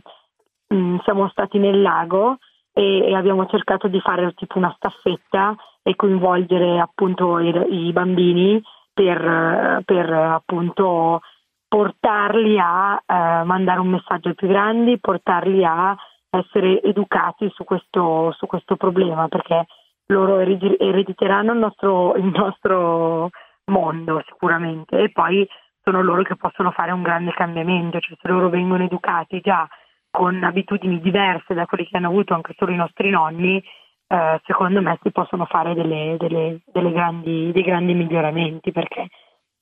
mh, 0.68 0.74
mm, 0.74 0.98
siamo 1.04 1.28
stati 1.28 1.58
nel 1.58 1.82
lago 1.82 2.38
e, 2.72 3.10
e, 3.10 3.14
abbiamo 3.14 3.46
cercato 3.48 3.90
di 3.90 4.00
fare 4.00 4.34
tipo 4.36 4.58
una 4.58 4.74
staffetta 4.78 5.54
e 5.84 5.98
coinvolgere 5.98 6.80
appunto 6.80 7.40
i, 7.40 7.88
i 7.88 7.92
bambini 7.92 8.64
per, 8.94 9.82
per 9.84 10.14
appunto 10.14 11.20
portarli 11.68 12.58
a 12.58 13.04
eh, 13.06 13.44
mandare 13.44 13.82
un 13.82 13.90
messaggio 13.90 14.30
ai 14.30 14.36
più 14.36 14.48
grandi, 14.48 14.98
portarli 14.98 15.66
a 15.66 15.94
essere 16.38 16.82
educati 16.82 17.50
su 17.54 17.64
questo, 17.64 18.32
su 18.38 18.46
questo 18.46 18.76
problema 18.76 19.28
perché 19.28 19.66
loro 20.08 20.40
erediteranno 20.40 21.54
il 21.54 21.60
nostro, 21.60 22.16
il 22.16 22.26
nostro 22.26 23.30
mondo 23.66 24.22
sicuramente 24.28 25.00
e 25.00 25.12
poi 25.12 25.48
sono 25.82 26.02
loro 26.02 26.24
che 26.24 26.36
possono 26.36 26.72
fare 26.72 26.92
un 26.92 27.02
grande 27.02 27.32
cambiamento, 27.32 28.00
cioè 28.00 28.18
se 28.20 28.28
loro 28.28 28.50
vengono 28.50 28.84
educati 28.84 29.40
già 29.40 29.68
con 30.10 30.44
abitudini 30.44 31.00
diverse 31.00 31.54
da 31.54 31.66
quelle 31.66 31.86
che 31.86 31.98
hanno 31.98 32.08
avuto 32.08 32.34
anche 32.34 32.54
solo 32.58 32.72
i 32.72 32.76
nostri 32.76 33.10
nonni, 33.10 33.64
eh, 34.08 34.42
secondo 34.46 34.82
me 34.82 34.98
si 35.02 35.12
possono 35.12 35.46
fare 35.46 35.74
delle, 35.74 36.16
delle, 36.18 36.62
delle 36.66 36.92
grandi, 36.92 37.52
dei 37.52 37.64
grandi 37.64 37.94
miglioramenti 37.94 38.72
perché 38.72 39.08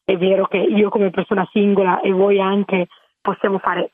è 0.06 0.18
vero 0.18 0.46
che 0.46 0.58
io 0.58 0.90
come 0.90 1.10
persona 1.10 1.48
singola 1.52 2.02
e 2.02 2.12
voi 2.12 2.40
anche 2.40 2.88
possiamo 3.22 3.58
fare 3.58 3.94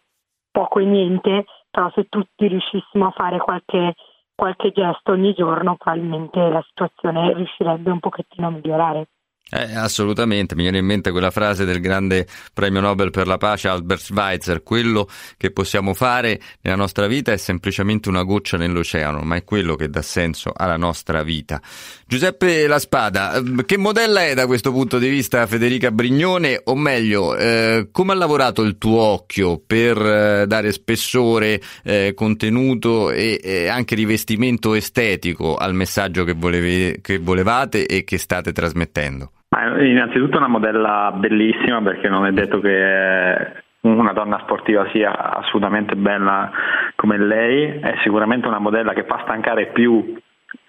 poco 0.52 0.80
e 0.80 0.86
niente, 0.86 1.46
però 1.70 1.90
se 1.92 2.08
tutti 2.10 2.48
riuscissimo 2.48 3.08
a 3.08 3.12
fare 3.12 3.38
qualche, 3.38 3.94
qualche 4.36 4.72
gesto 4.72 5.12
ogni 5.12 5.34
giorno 5.34 5.76
probabilmente 5.76 6.40
la 6.50 6.64
situazione 6.68 7.34
riuscirebbe 7.34 7.92
un 7.92 8.00
pochettino 8.00 8.48
a 8.48 8.52
migliorare. 8.52 9.08
Eh, 9.52 9.76
assolutamente, 9.76 10.54
mi 10.54 10.62
viene 10.62 10.78
in 10.78 10.86
mente 10.86 11.10
quella 11.10 11.32
frase 11.32 11.66
del 11.66 11.80
grande 11.80 12.28
premio 12.54 12.82
Nobel 12.82 13.10
per 13.10 13.26
la 13.26 13.38
pace 13.38 13.68
Albert 13.68 14.02
Schweitzer, 14.02 14.62
quello 14.62 15.08
che 15.38 15.50
possiamo 15.50 15.96
fare 15.96 16.40
nella 16.62 16.76
nostra 16.76 17.08
vita 17.08 17.32
è 17.32 17.38
semplicemente 17.38 18.10
una 18.10 18.22
goccia 18.22 18.58
nell'oceano, 18.58 19.22
ma 19.22 19.38
è 19.38 19.44
quello 19.44 19.76
che 19.76 19.90
dà 19.90 20.04
senso 20.04 20.52
alla 20.56 20.78
nostra 20.78 21.24
vita. 21.24 21.60
Giuseppe 22.06 22.68
La 22.68 22.78
Spada, 22.78 23.34
ehm, 23.38 23.66
che 23.66 23.78
modella 23.78 24.24
è 24.24 24.36
da 24.36 24.46
questo 24.46 24.72
punto 24.72 25.00
di 25.00 25.10
vista 25.10 25.48
Federica 25.48 25.90
Brignone, 25.90 26.62
o 26.66 26.76
meglio, 26.76 27.36
eh, 27.36 27.88
come 27.92 28.12
ha 28.12 28.16
lavorato 28.16 28.62
il 28.62 28.78
tuo 28.78 29.00
occhio 29.02 29.60
per 29.66 29.98
eh, 30.00 30.46
dare 30.46 30.72
spessore, 30.72 31.60
eh, 31.84 32.14
contenuto 32.16 33.10
e, 33.10 33.40
e, 33.44 33.68
anche 33.68 33.96
rivestimento 33.96 34.76
estetico 34.76 35.56
al 35.56 35.74
messaggio 35.74 36.24
che, 36.24 36.34
volevi, 36.34 37.00
che 37.02 37.18
volevate 37.18 37.88
e 37.88 38.04
che 38.04 38.20
state 38.20 38.52
trasmettendo? 38.52 39.32
Innanzitutto 39.52 40.38
una 40.38 40.48
modella 40.48 41.12
bellissima 41.16 41.82
perché 41.82 42.08
non 42.08 42.26
è 42.28 42.32
detto 42.32 42.60
che 42.60 43.64
una 43.82 44.14
donna 44.14 44.40
sportiva 44.40 44.88
sia 44.92 45.38
assolutamente 45.38 45.96
bella 45.96 46.52
come 46.96 47.18
lei, 47.18 47.80
è 47.80 47.96
sicuramente 48.04 48.48
una 48.48 48.60
modella 48.60 48.94
che 48.94 49.06
fa 49.06 49.22
stancare 49.24 49.68
più 49.68 50.16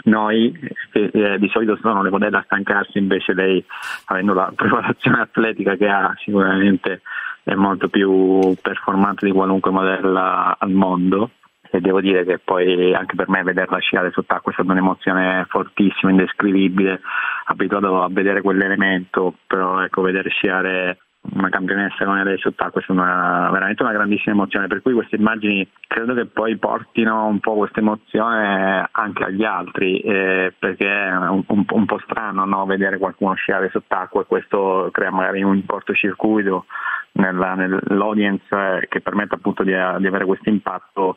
noi, 0.04 0.58
che 0.92 1.10
eh, 1.12 1.38
di 1.38 1.49
solito 1.49 1.76
sono 1.76 2.02
le 2.02 2.10
modelle 2.10 2.38
a 2.38 2.42
stancarsi, 2.42 2.96
invece 2.96 3.34
lei 3.34 3.62
avendo 4.06 4.32
la 4.32 4.50
preparazione 4.56 5.20
atletica 5.20 5.76
che 5.76 5.88
ha 5.88 6.14
sicuramente 6.16 7.02
è 7.42 7.54
molto 7.54 7.88
più 7.88 8.54
performante 8.62 9.26
di 9.26 9.32
qualunque 9.32 9.70
modella 9.70 10.56
al 10.58 10.70
mondo 10.70 11.30
e 11.71 11.81
devo 11.81 12.00
dire 12.00 12.25
che 12.25 12.39
poi 12.39 12.93
anche 12.95 13.15
per 13.15 13.29
me 13.29 13.43
vederla 13.43 13.79
sciare 13.79 14.11
sott'acqua 14.11 14.50
è 14.50 14.55
stata 14.55 14.73
un'emozione 14.73 15.47
fortissima, 15.49 16.11
indescrivibile, 16.11 17.00
abituato 17.45 18.03
a 18.03 18.09
vedere 18.11 18.43
quell'elemento, 18.43 19.35
però 19.47 19.83
ecco 19.83 20.03
vedere 20.03 20.31
sciare 20.31 20.99
una 21.23 21.50
campionessa 21.50 22.07
come 22.07 22.25
lei 22.25 22.39
sott'acqua 22.39 22.81
è 22.81 22.91
una, 22.91 23.50
veramente 23.53 23.83
una 23.83 23.93
grandissima 23.93 24.35
emozione, 24.35 24.69
per 24.69 24.81
cui 24.81 24.95
queste 24.95 25.17
immagini 25.17 25.69
credo 25.87 26.15
che 26.15 26.27
poi 26.27 26.57
portino 26.57 27.27
un 27.27 27.41
po' 27.41 27.55
questa 27.57 27.81
emozione 27.81 28.89
anche 28.91 29.25
agli 29.25 29.45
altri, 29.45 30.00
eh, 30.00 30.55
perché 30.59 30.89
è 30.89 31.15
un, 31.15 31.45
un, 31.47 31.65
un 31.69 31.85
po' 31.85 32.00
strano 32.05 32.45
no? 32.47 32.65
vedere 32.65 32.99
qualcuno 32.99 33.35
sciare 33.35 33.69
sott'acqua 33.71 34.23
e 34.23 34.27
questo 34.27 34.89
crea 34.93 35.11
magari 35.11 35.43
un 35.43 35.62
cortocircuito 35.67 36.65
nella, 37.12 37.55
nell'audience 37.55 38.87
che 38.89 39.00
permette 39.00 39.35
appunto 39.35 39.62
di, 39.62 39.73
di 39.73 40.07
avere 40.07 40.25
questo 40.25 40.49
impatto 40.49 41.17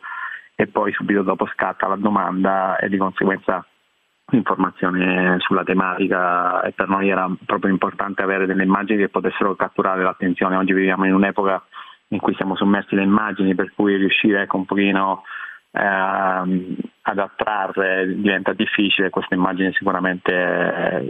e 0.56 0.68
poi 0.68 0.92
subito 0.94 1.22
dopo 1.24 1.48
scatta 1.48 1.88
la 1.88 1.96
domanda 1.96 2.78
e 2.78 2.90
di 2.90 2.98
conseguenza 2.98 3.66
informazione 4.32 5.38
sulla 5.40 5.64
tematica 5.64 6.62
e 6.62 6.72
per 6.72 6.88
noi 6.88 7.10
era 7.10 7.30
proprio 7.46 7.72
importante 7.72 8.24
avere 8.24 8.46
delle 8.46 8.64
immagini 8.64 9.00
che 9.00 9.10
potessero 9.10 9.56
catturare 9.56 10.04
l'attenzione. 10.04 10.56
Oggi 10.56 10.74
viviamo 10.74 11.06
in 11.06 11.14
un'epoca 11.14 11.62
in 12.10 12.20
cui 12.20 12.34
siamo 12.36 12.56
sommersi 12.56 12.96
da 12.96 13.02
immagini 13.02 13.56
per 13.56 13.74
cui 13.76 13.96
riuscire 13.98 14.44
ecco, 14.44 14.58
un 14.58 14.66
pochino 14.66 15.24
eh, 15.72 15.82
ad 15.82 17.20
attrarre 17.20 18.06
diventa 18.16 18.54
difficile, 18.54 19.10
queste 19.10 19.36
immagini 19.36 19.74
sicuramente 19.74 20.32
eh, 20.32 21.10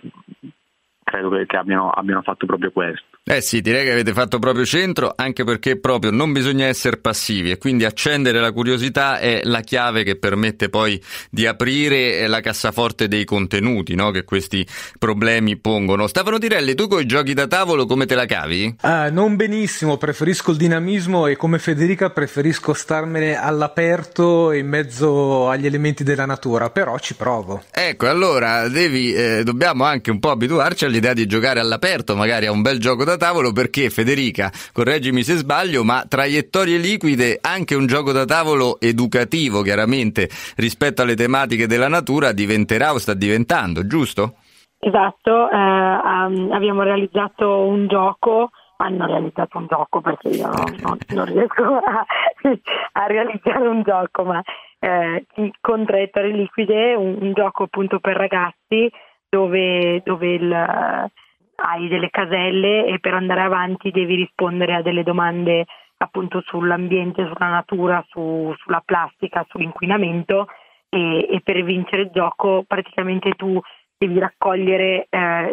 credo 1.04 1.30
che 1.30 1.58
abbiano, 1.58 1.90
abbiano 1.90 2.22
fatto 2.22 2.46
proprio 2.46 2.72
questo. 2.72 3.06
Eh 3.25 3.39
sì, 3.39 3.62
direi 3.62 3.86
che 3.86 3.92
avete 3.94 4.12
fatto 4.12 4.38
proprio 4.38 4.65
centro, 4.65 5.13
anche 5.15 5.46
perché 5.46 5.80
proprio 5.80 6.12
non 6.12 6.34
bisogna 6.34 6.65
essere 6.65 6.98
passivi 6.98 7.51
e 7.51 7.58
quindi 7.58 7.86
accendere 7.86 8.42
la 8.42 8.51
curiosità 8.51 9.18
è 9.18 9.39
la 9.44 9.62
chiave 9.62 10.03
che 10.03 10.18
permette 10.18 10.68
poi 10.68 11.01
di 11.30 11.48
aprire 11.48 12.27
la 12.27 12.42
cassaforte 12.42 13.08
dei 13.08 13.24
contenuti 13.24 13.96
no? 13.96 14.12
che 14.12 14.25
questi 14.25 14.68
problemi 15.00 15.56
pongono. 15.56 16.08
Stefano 16.08 16.38
Tirelli, 16.38 16.75
tu 16.75 16.88
con 16.88 17.00
i 17.00 17.06
giochi 17.06 17.34
da 17.34 17.48
tavolo 17.48 17.86
come 17.86 18.06
te 18.06 18.15
la 18.15 18.25
cavi? 18.25 18.75
Ah, 18.82 19.10
non 19.10 19.38
benissimo, 19.38 19.96
preferisco 19.96 20.51
il 20.51 20.58
dinamismo 20.58 21.27
e 21.27 21.38
come 21.38 21.60
Federica 21.60 22.10
preferisco 22.10 22.74
starmene 22.74 23.38
all'aperto 23.38 24.51
in 24.51 24.68
mezzo 24.68 25.48
agli 25.48 25.65
elementi 25.65 26.03
della 26.03 26.25
natura, 26.25 26.72
però 26.72 27.00
ci 27.00 27.15
provo. 27.15 27.63
Ecco, 27.72 28.10
allora 28.10 28.68
devi, 28.68 29.13
eh, 29.13 29.44
dobbiamo 29.46 29.86
anche 29.86 30.12
un 30.12 30.20
po' 30.20 30.32
abituarci 30.32 30.84
all'idea 30.84 31.13
di 31.13 31.25
giocare 31.25 31.62
all'aperto, 31.62 32.18
magari 32.18 32.48
a 32.48 32.51
un 32.51 32.62
bel 32.62 32.80
gioco 32.80 33.06
da 33.06 33.12
da 33.13 33.17
tavolo 33.17 33.51
perché 33.51 33.89
Federica, 33.89 34.51
correggimi 34.72 35.24
se 35.24 35.36
sbaglio, 35.36 35.84
ma 35.84 36.05
traiettorie 36.08 36.77
liquide, 36.77 37.38
anche 37.41 37.75
un 37.75 37.86
gioco 37.86 38.12
da 38.12 38.25
tavolo 38.25 38.79
educativo 38.79 39.62
chiaramente 39.62 40.29
rispetto 40.58 41.01
alle 41.01 41.15
tematiche 41.15 41.67
della 41.67 41.88
natura 41.88 42.32
diventerà 42.32 42.93
o 42.93 42.98
sta 42.98 43.13
diventando, 43.13 43.86
giusto? 43.86 44.36
Esatto, 44.79 45.50
eh, 45.50 45.55
um, 45.55 46.51
abbiamo 46.51 46.84
realizzato 46.84 47.65
un 47.65 47.88
gioco 47.88 48.50
hanno 48.77 49.05
realizzato 49.05 49.60
un 49.60 49.67
gioco 49.67 50.01
perché 50.01 50.29
io 50.29 50.48
non, 50.48 50.98
non, 51.13 51.25
riesco 51.25 51.63
a, 51.63 52.03
a, 52.93 53.05
realizzare 53.05 53.65
un 53.67 53.82
gioco, 53.84 54.24
ma 54.25 54.41
eh, 54.79 55.25
con 55.62 55.86
traiettorie 55.86 56.34
liquide, 56.34 56.96
un, 56.96 57.17
un, 57.22 57.34
gioco 57.34 57.63
appunto 57.63 58.00
per 58.00 58.17
ragazzi 58.17 58.91
dove, 59.29 60.01
dove 60.03 60.34
il, 60.34 61.12
hai 61.55 61.88
delle 61.88 62.10
caselle 62.10 62.86
e 62.86 63.00
per 63.00 63.13
andare 63.13 63.41
avanti 63.41 63.91
devi 63.91 64.15
rispondere 64.15 64.75
a 64.75 64.81
delle 64.81 65.03
domande 65.03 65.65
appunto 65.98 66.41
sull'ambiente, 66.45 67.25
sulla 67.25 67.50
natura, 67.50 68.03
su, 68.10 68.53
sulla 68.57 68.81
plastica, 68.83 69.45
sull'inquinamento 69.50 70.48
e, 70.89 71.27
e 71.29 71.41
per 71.43 71.63
vincere 71.63 72.03
il 72.03 72.12
gioco 72.12 72.63
praticamente 72.67 73.31
tu 73.31 73.60
devi 73.98 74.19
raccogliere 74.19 75.07
eh, 75.10 75.51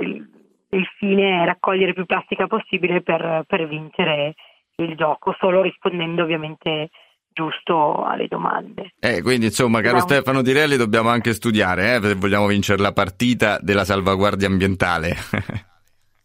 il, 0.70 0.86
fine 0.98 1.42
è 1.42 1.44
raccogliere 1.44 1.94
più 1.94 2.04
plastica 2.04 2.46
possibile 2.46 3.00
per, 3.02 3.44
per 3.46 3.68
vincere 3.68 4.34
il 4.76 4.96
gioco, 4.96 5.34
solo 5.38 5.62
rispondendo 5.62 6.22
ovviamente 6.22 6.90
giusto 7.32 8.04
alle 8.04 8.26
domande. 8.26 8.94
Eh, 8.98 9.22
quindi 9.22 9.46
insomma, 9.46 9.80
caro. 9.80 10.00
Stefano 10.00 10.42
Tirelli, 10.42 10.76
dobbiamo 10.76 11.10
anche 11.10 11.32
studiare 11.32 11.94
eh, 11.94 12.00
se 12.00 12.14
vogliamo 12.14 12.46
vincere 12.46 12.82
la 12.82 12.92
partita 12.92 13.58
della 13.60 13.84
salvaguardia 13.84 14.48
ambientale. 14.48 15.14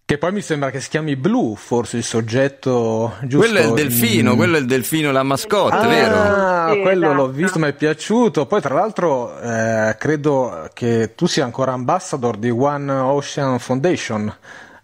Che 0.07 0.19
poi 0.19 0.31
mi 0.31 0.41
sembra 0.41 0.69
che 0.69 0.79
si 0.81 0.89
chiami 0.89 1.15
Blu, 1.15 1.55
forse 1.55 1.97
il 1.97 2.03
soggetto 2.03 3.15
giusto. 3.23 3.39
Quello 3.39 3.57
è 3.57 3.65
il 3.65 3.73
delfino, 3.73 4.31
in... 4.33 4.37
quello 4.37 4.57
è 4.57 4.59
il 4.59 4.67
delfino, 4.67 5.11
la 5.11 5.23
mascotte, 5.23 5.75
ah, 5.77 5.87
vero? 5.87 6.15
Ah, 6.15 6.77
quello 6.79 7.05
esatto. 7.07 7.13
l'ho 7.13 7.27
visto, 7.29 7.57
mi 7.57 7.69
è 7.69 7.73
piaciuto. 7.73 8.45
Poi, 8.45 8.61
tra 8.61 8.75
l'altro, 8.75 9.35
eh, 9.39 9.95
credo 9.97 10.69
che 10.73 11.13
tu 11.15 11.25
sia 11.25 11.43
ancora 11.43 11.71
ambassador 11.71 12.37
di 12.37 12.51
One 12.51 12.91
Ocean 12.91 13.57
Foundation. 13.57 14.31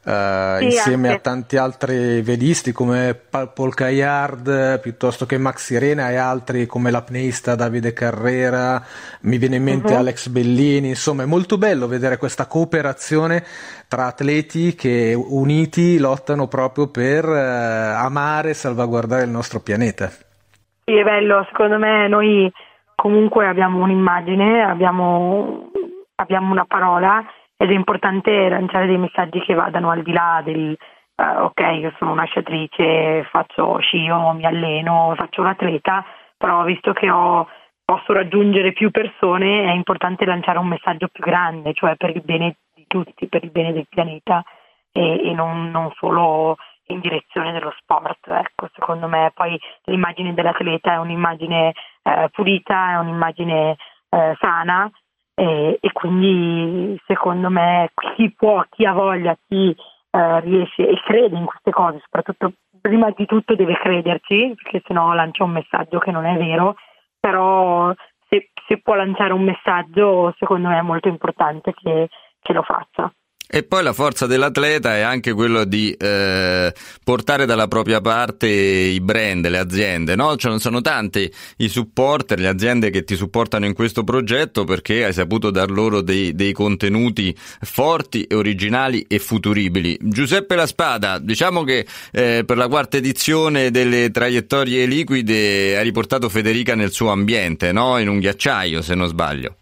Uh, 0.04 0.58
sì, 0.58 0.66
insieme 0.66 1.10
anche. 1.10 1.20
a 1.20 1.22
tanti 1.22 1.58
altri 1.58 2.24
velisti 2.24 2.72
come 2.72 3.14
Paul 3.14 3.76
Caillard 3.76 4.80
piuttosto 4.80 5.28
che 5.28 5.38
Max 5.38 5.66
Sirena 5.66 6.10
e 6.10 6.16
altri 6.16 6.66
come 6.66 6.90
l'apneista 6.90 7.54
Davide 7.54 7.94
Carrera, 7.94 8.82
mi 9.22 9.38
viene 9.38 9.58
in 9.58 9.64
mente 9.64 9.94
uh-huh. 9.94 10.00
Alex 10.00 10.30
Bellini, 10.30 10.88
insomma 10.88 11.22
è 11.22 11.28
molto 11.28 11.60
bello 11.60 11.86
vedere 11.86 12.18
questa 12.18 12.48
cooperazione 12.48 13.44
tra 13.88 14.08
atleti 14.08 14.74
che 14.74 15.14
uniti 15.16 16.00
lottano 16.00 16.48
proprio 16.48 16.88
per 16.88 17.24
uh, 17.24 18.04
amare 18.04 18.50
e 18.50 18.54
salvaguardare 18.56 19.24
il 19.24 19.30
nostro 19.30 19.60
pianeta. 19.60 20.08
Sì, 20.08 20.98
è 20.98 21.04
bello, 21.04 21.46
secondo 21.50 21.78
me 21.78 22.08
noi 22.08 22.52
comunque 22.96 23.46
abbiamo 23.46 23.84
un'immagine, 23.84 24.64
abbiamo, 24.64 25.70
abbiamo 26.16 26.52
una 26.52 26.66
parola 26.66 27.24
ed 27.62 27.70
è 27.70 27.74
importante 27.76 28.50
lanciare 28.50 28.88
dei 28.88 28.98
messaggi 28.98 29.40
che 29.42 29.54
vadano 29.54 29.92
al 29.92 30.02
di 30.02 30.12
là 30.12 30.42
del 30.44 30.76
uh, 31.16 31.44
ok, 31.44 31.60
io 31.80 31.94
sono 32.00 32.12
una 32.12 32.26
sciatrice, 32.26 33.24
faccio 33.30 33.78
scio, 33.78 34.32
mi 34.32 34.48
alleno, 34.48 35.14
faccio 35.16 35.42
un 35.42 35.48
atleta, 35.48 36.04
però 36.36 36.64
visto 36.64 36.92
che 36.92 37.12
ho, 37.12 37.48
posso 37.86 38.14
raggiungere 38.14 38.74
più 38.74 38.90
persone 38.90 39.66
è 39.66 39.74
importante 39.74 40.26
lanciare 40.26 40.58
un 40.58 40.70
messaggio 40.70 41.08
più 41.10 41.24
grande, 41.24 41.74
cioè 41.74 41.96
per 41.98 42.16
il 42.16 42.24
bene 42.24 42.56
di 42.74 42.86
tutti, 42.88 43.28
per 43.28 43.44
il 43.44 43.52
bene 43.52 43.74
del 43.74 43.86
pianeta 43.88 44.44
e, 44.92 45.30
e 45.30 45.34
non, 45.36 45.70
non 45.70 45.92
solo 45.98 46.58
in 46.88 47.00
direzione 47.00 47.52
dello 47.52 47.76
sport. 47.78 48.28
Ecco, 48.28 48.70
secondo 48.74 49.08
me 49.08 49.32
poi 49.36 49.56
l'immagine 49.84 50.34
dell'atleta 50.34 50.94
è 50.94 50.98
un'immagine 50.98 51.74
eh, 52.02 52.28
pulita, 52.32 52.94
è 52.94 52.98
un'immagine 52.98 53.76
eh, 54.10 54.36
sana 54.40 54.90
e, 55.34 55.78
e, 55.80 55.92
quindi 55.92 57.00
secondo 57.06 57.50
me 57.50 57.92
chi 58.16 58.32
può, 58.32 58.64
chi 58.70 58.86
ha 58.86 58.94
voglia, 58.94 59.38
chi 59.48 59.76
eh, 60.12 60.40
riesce 60.42 60.88
e 60.88 61.00
crede 61.04 61.38
in 61.38 61.46
queste 61.46 61.72
cose, 61.72 62.00
soprattutto 62.04 62.54
prima 62.82 63.12
di 63.12 63.26
tutto 63.26 63.56
deve 63.56 63.78
crederci, 63.78 64.56
perché 64.62 64.82
sennò 64.86 65.14
lancia 65.14 65.44
un 65.44 65.52
messaggio 65.52 66.00
che 66.00 66.12
non 66.12 66.26
è 66.26 66.36
vero, 66.38 66.76
però 67.20 67.94
se, 68.28 68.50
se 68.68 68.80
può 68.80 68.96
lanciare 68.96 69.34
un 69.34 69.44
messaggio 69.44 70.34
secondo 70.38 70.70
me 70.70 70.80
è 70.80 70.82
molto 70.82 71.08
importante 71.08 71.74
che, 71.74 72.10
che 72.40 72.54
lo 72.54 72.64
faccia. 72.64 73.12
E 73.54 73.64
poi 73.64 73.84
la 73.84 73.92
forza 73.92 74.28
dell'atleta 74.28 74.96
è 74.96 75.02
anche 75.02 75.34
quello 75.34 75.66
di 75.66 75.92
eh, 75.92 76.74
portare 77.04 77.46
dalla 77.46 77.68
propria 77.68 78.00
parte 78.00 78.48
i 78.48 79.02
brand, 79.02 79.46
le 79.46 79.58
aziende, 79.58 80.16
no? 80.16 80.38
Cioè, 80.38 80.58
sono 80.58 80.80
tanti 80.80 81.30
i 81.58 81.68
supporter, 81.68 82.40
le 82.40 82.48
aziende 82.48 82.90
che 82.90 83.04
ti 83.04 83.18
supportano 83.18 83.66
in 83.66 83.74
questo 83.74 84.06
progetto 84.06 84.64
perché 84.64 85.04
hai 85.04 85.12
saputo 85.12 85.52
dar 85.52 85.70
loro 85.70 86.00
dei, 86.00 86.34
dei 86.34 86.54
contenuti 86.54 87.36
forti, 87.60 88.26
originali 88.32 89.04
e 89.06 89.20
futuribili. 89.20 89.98
Giuseppe 90.02 90.56
La 90.56 90.66
Spada, 90.66 91.20
diciamo 91.20 91.66
che 91.66 91.86
eh, 92.14 92.44
per 92.46 92.56
la 92.56 92.70
quarta 92.70 92.96
edizione 92.96 93.70
delle 93.70 94.12
traiettorie 94.12 94.86
liquide 94.86 95.78
hai 95.78 95.84
riportato 95.84 96.30
Federica 96.30 96.74
nel 96.74 96.94
suo 96.94 97.10
ambiente, 97.10 97.74
no? 97.74 97.98
In 97.98 98.08
un 98.08 98.20
ghiacciaio, 98.20 98.82
se 98.82 98.96
non 98.96 99.10
sbaglio. 99.10 99.58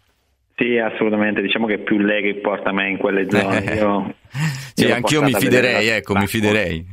Sì, 0.60 0.76
assolutamente, 0.76 1.40
diciamo 1.40 1.66
che 1.66 1.76
è 1.76 1.78
più 1.78 1.96
lei 1.96 2.20
che 2.20 2.34
porta 2.34 2.70
me 2.70 2.90
in 2.90 2.98
quelle 2.98 3.26
zone. 3.30 3.60
Io, 3.76 4.14
sì, 4.74 4.84
io 4.84 4.94
anch'io 4.94 5.22
mi 5.22 5.32
fiderei, 5.32 5.88
ecco, 5.88 6.14
mi 6.14 6.26
fiderei. 6.26 6.84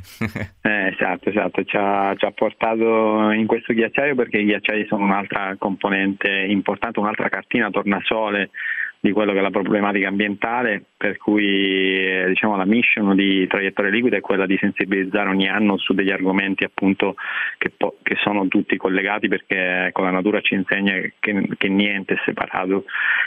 eh, 0.62 0.86
esatto, 0.86 1.28
esatto, 1.28 1.62
ci 1.64 1.76
ha, 1.76 2.14
ci 2.16 2.24
ha, 2.24 2.30
portato 2.30 3.30
in 3.30 3.46
questo 3.46 3.74
ghiacciaio 3.74 4.14
perché 4.14 4.38
i 4.38 4.46
ghiacciai 4.46 4.86
sono 4.88 5.04
un'altra 5.04 5.54
componente 5.58 6.30
importante, 6.48 6.98
un'altra 6.98 7.28
cartina 7.28 7.68
tornasole 7.68 8.48
di 9.00 9.12
quello 9.12 9.32
che 9.32 9.38
è 9.38 9.42
la 9.42 9.50
problematica 9.50 10.08
ambientale, 10.08 10.82
per 10.96 11.16
cui 11.18 12.04
eh, 12.04 12.24
diciamo, 12.28 12.56
la 12.56 12.64
mission 12.64 13.14
di 13.14 13.46
Traiettoria 13.46 13.90
Liquida 13.90 14.16
è 14.16 14.20
quella 14.20 14.46
di 14.46 14.56
sensibilizzare 14.58 15.28
ogni 15.28 15.48
anno 15.48 15.78
su 15.78 15.94
degli 15.94 16.10
argomenti 16.10 16.64
appunto 16.64 17.14
che, 17.58 17.70
po- 17.76 17.98
che 18.02 18.16
sono 18.16 18.48
tutti 18.48 18.76
collegati 18.76 19.28
perché 19.28 19.90
con 19.92 20.04
la 20.04 20.10
natura 20.10 20.40
ci 20.40 20.54
insegna 20.54 20.94
che, 21.18 21.48
che 21.56 21.68
niente 21.68 22.14
è 22.14 22.20
separato 22.24 22.84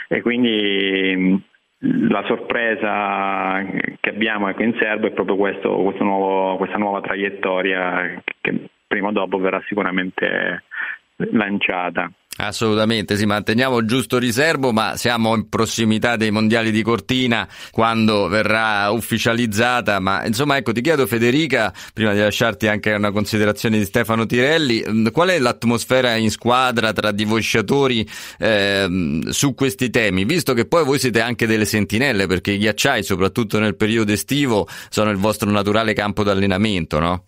e 0.08 0.20
quindi 0.20 1.40
la 1.84 2.22
sorpresa 2.26 3.64
che 3.98 4.10
abbiamo 4.10 4.48
ecco, 4.48 4.62
in 4.62 4.76
serbo 4.78 5.06
è 5.06 5.10
proprio 5.12 5.36
questo, 5.36 5.74
questo 5.76 6.04
nuovo, 6.04 6.56
questa 6.56 6.76
nuova 6.76 7.00
traiettoria 7.00 8.22
che 8.40 8.68
prima 8.86 9.08
o 9.08 9.12
dopo 9.12 9.38
verrà 9.38 9.60
sicuramente 9.66 10.64
lanciata. 11.16 12.10
Assolutamente, 12.38 13.16
sì, 13.16 13.26
manteniamo 13.26 13.84
giusto 13.84 14.16
riservo, 14.16 14.72
ma 14.72 14.96
siamo 14.96 15.34
in 15.34 15.50
prossimità 15.50 16.16
dei 16.16 16.30
mondiali 16.30 16.70
di 16.70 16.82
Cortina 16.82 17.46
quando 17.70 18.26
verrà 18.26 18.90
ufficializzata. 18.90 20.00
Ma 20.00 20.24
insomma, 20.24 20.56
ecco, 20.56 20.72
ti 20.72 20.80
chiedo 20.80 21.06
Federica, 21.06 21.72
prima 21.92 22.14
di 22.14 22.20
lasciarti 22.20 22.68
anche 22.68 22.94
una 22.94 23.12
considerazione 23.12 23.76
di 23.76 23.84
Stefano 23.84 24.24
Tirelli, 24.24 25.10
qual 25.12 25.28
è 25.28 25.38
l'atmosfera 25.38 26.16
in 26.16 26.30
squadra 26.30 26.92
tra 26.92 27.10
di 27.12 27.26
eh, 28.38 29.20
su 29.28 29.54
questi 29.54 29.90
temi, 29.90 30.24
visto 30.24 30.54
che 30.54 30.66
poi 30.66 30.84
voi 30.84 30.98
siete 30.98 31.20
anche 31.20 31.46
delle 31.46 31.66
sentinelle, 31.66 32.26
perché 32.26 32.52
i 32.52 32.58
ghiacciai, 32.58 33.02
soprattutto 33.02 33.58
nel 33.58 33.76
periodo 33.76 34.10
estivo, 34.12 34.66
sono 34.88 35.10
il 35.10 35.18
vostro 35.18 35.50
naturale 35.50 35.92
campo 35.92 36.22
d'allenamento, 36.22 36.98
no? 36.98 37.24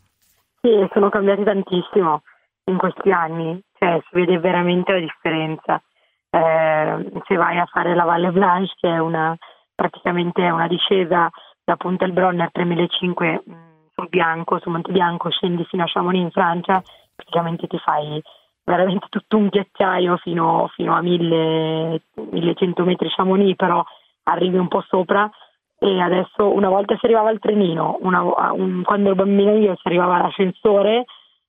Sì, 0.62 0.70
sono 0.94 1.10
cambiati 1.10 1.44
tantissimo 1.44 2.22
in 2.66 2.78
questi 2.78 3.10
anni 3.10 3.60
cioè 3.84 4.00
si 4.08 4.16
vede 4.16 4.38
veramente 4.38 4.92
la 4.92 4.98
differenza. 4.98 5.82
Eh, 6.30 7.10
se 7.26 7.36
vai 7.36 7.58
a 7.58 7.66
fare 7.66 7.94
la 7.94 8.04
Valle 8.04 8.32
Blanche, 8.32 8.72
che 8.80 8.88
è 8.88 8.98
una, 8.98 9.36
praticamente 9.74 10.42
una 10.48 10.66
discesa 10.66 11.30
da 11.62 11.76
Punta 11.76 12.04
El 12.06 12.12
Bronner 12.12 12.50
3005 12.50 13.42
mh, 13.44 13.52
sul 13.94 14.08
Bianco, 14.08 14.58
su 14.58 14.70
Monte 14.70 14.90
Bianco, 14.90 15.30
scendi 15.30 15.64
fino 15.66 15.84
a 15.84 15.86
Chamonix 15.86 16.22
in 16.22 16.30
Francia, 16.30 16.82
praticamente 17.14 17.66
ti 17.66 17.78
fai 17.78 18.20
veramente 18.64 19.06
tutto 19.10 19.36
un 19.36 19.48
ghiacciaio 19.48 20.16
fino, 20.16 20.70
fino 20.74 20.94
a 20.96 21.02
1000, 21.02 22.02
1100 22.30 22.84
metri 22.84 23.10
Chamonix, 23.10 23.54
però 23.54 23.84
arrivi 24.24 24.56
un 24.56 24.68
po' 24.68 24.82
sopra 24.88 25.30
e 25.78 26.00
adesso 26.00 26.50
una 26.50 26.70
volta 26.70 26.96
si 26.96 27.04
arrivava 27.04 27.28
al 27.28 27.38
trenino, 27.38 27.98
una, 28.00 28.22
un, 28.52 28.82
quando 28.82 29.10
ero 29.10 29.16
bambino 29.16 29.54
io 29.54 29.76
si 29.76 29.86
arrivava 29.86 30.16
all'ascensore 30.16 31.04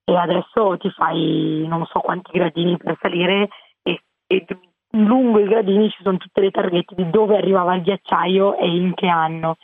e 0.06 0.16
adesso 0.16 0.78
ti 0.78 0.90
fai 0.92 1.66
non 1.68 1.86
so 1.88 2.00
quanti 2.00 2.32
gradini 2.32 2.78
per 2.78 2.96
salire 3.02 3.50
e, 3.82 4.02
e 4.28 4.46
lungo 4.92 5.40
i 5.40 5.48
gradini 5.48 5.90
ci 5.90 6.04
sono 6.04 6.18
tutte 6.18 6.42
le 6.42 6.52
targhette 6.52 6.96
di 6.96 7.10
dove 7.10 7.36
arrivava 7.36 7.76
il 7.76 7.82
ghiacciaio 7.82 8.58
e 8.58 8.68
in 8.68 8.94
che 8.94 9.08
anno. 9.08 9.58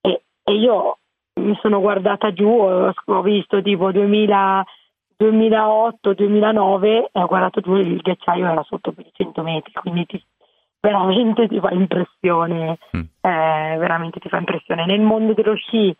E, 0.00 0.24
e 0.42 0.52
io 0.52 0.98
mi 1.40 1.56
sono 1.60 1.80
guardata 1.80 2.32
giù, 2.32 2.48
ho, 2.48 2.92
ho 3.04 3.22
visto 3.22 3.62
tipo 3.62 3.92
2000, 3.92 4.64
2008-2009 5.18 6.84
e 6.84 7.08
ho 7.12 7.26
guardato 7.26 7.60
giù 7.60 7.76
e 7.76 7.80
il 7.80 7.96
ghiacciaio 7.98 8.46
era 8.46 8.62
sotto 8.64 8.92
per 8.92 9.06
100 9.12 9.42
metri, 9.42 9.72
quindi 9.72 10.06
ti, 10.06 10.22
veramente 10.80 11.48
ti 11.48 11.58
fa 11.60 11.70
impressione, 11.70 12.78
mm. 12.96 13.00
eh, 13.20 13.76
veramente 13.78 14.20
ti 14.20 14.28
fa 14.28 14.38
impressione. 14.38 14.86
Nel 14.86 15.00
mondo 15.00 15.32
dello 15.34 15.54
sci 15.54 15.94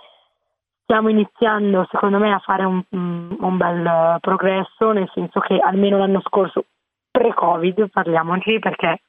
stiamo 0.85 1.09
iniziando 1.09 1.87
secondo 1.91 2.19
me 2.19 2.33
a 2.33 2.39
fare 2.39 2.65
un, 2.65 2.83
un 2.91 3.57
bel 3.57 4.19
progresso, 4.21 4.93
nel 4.93 5.11
senso 5.13 5.41
che 5.41 5.59
almeno 5.59 5.99
l'anno 5.99 6.21
scorso, 6.21 6.67
pre-Covid, 7.11 7.91
parliamoci, 7.91 8.59
perché 8.59 9.01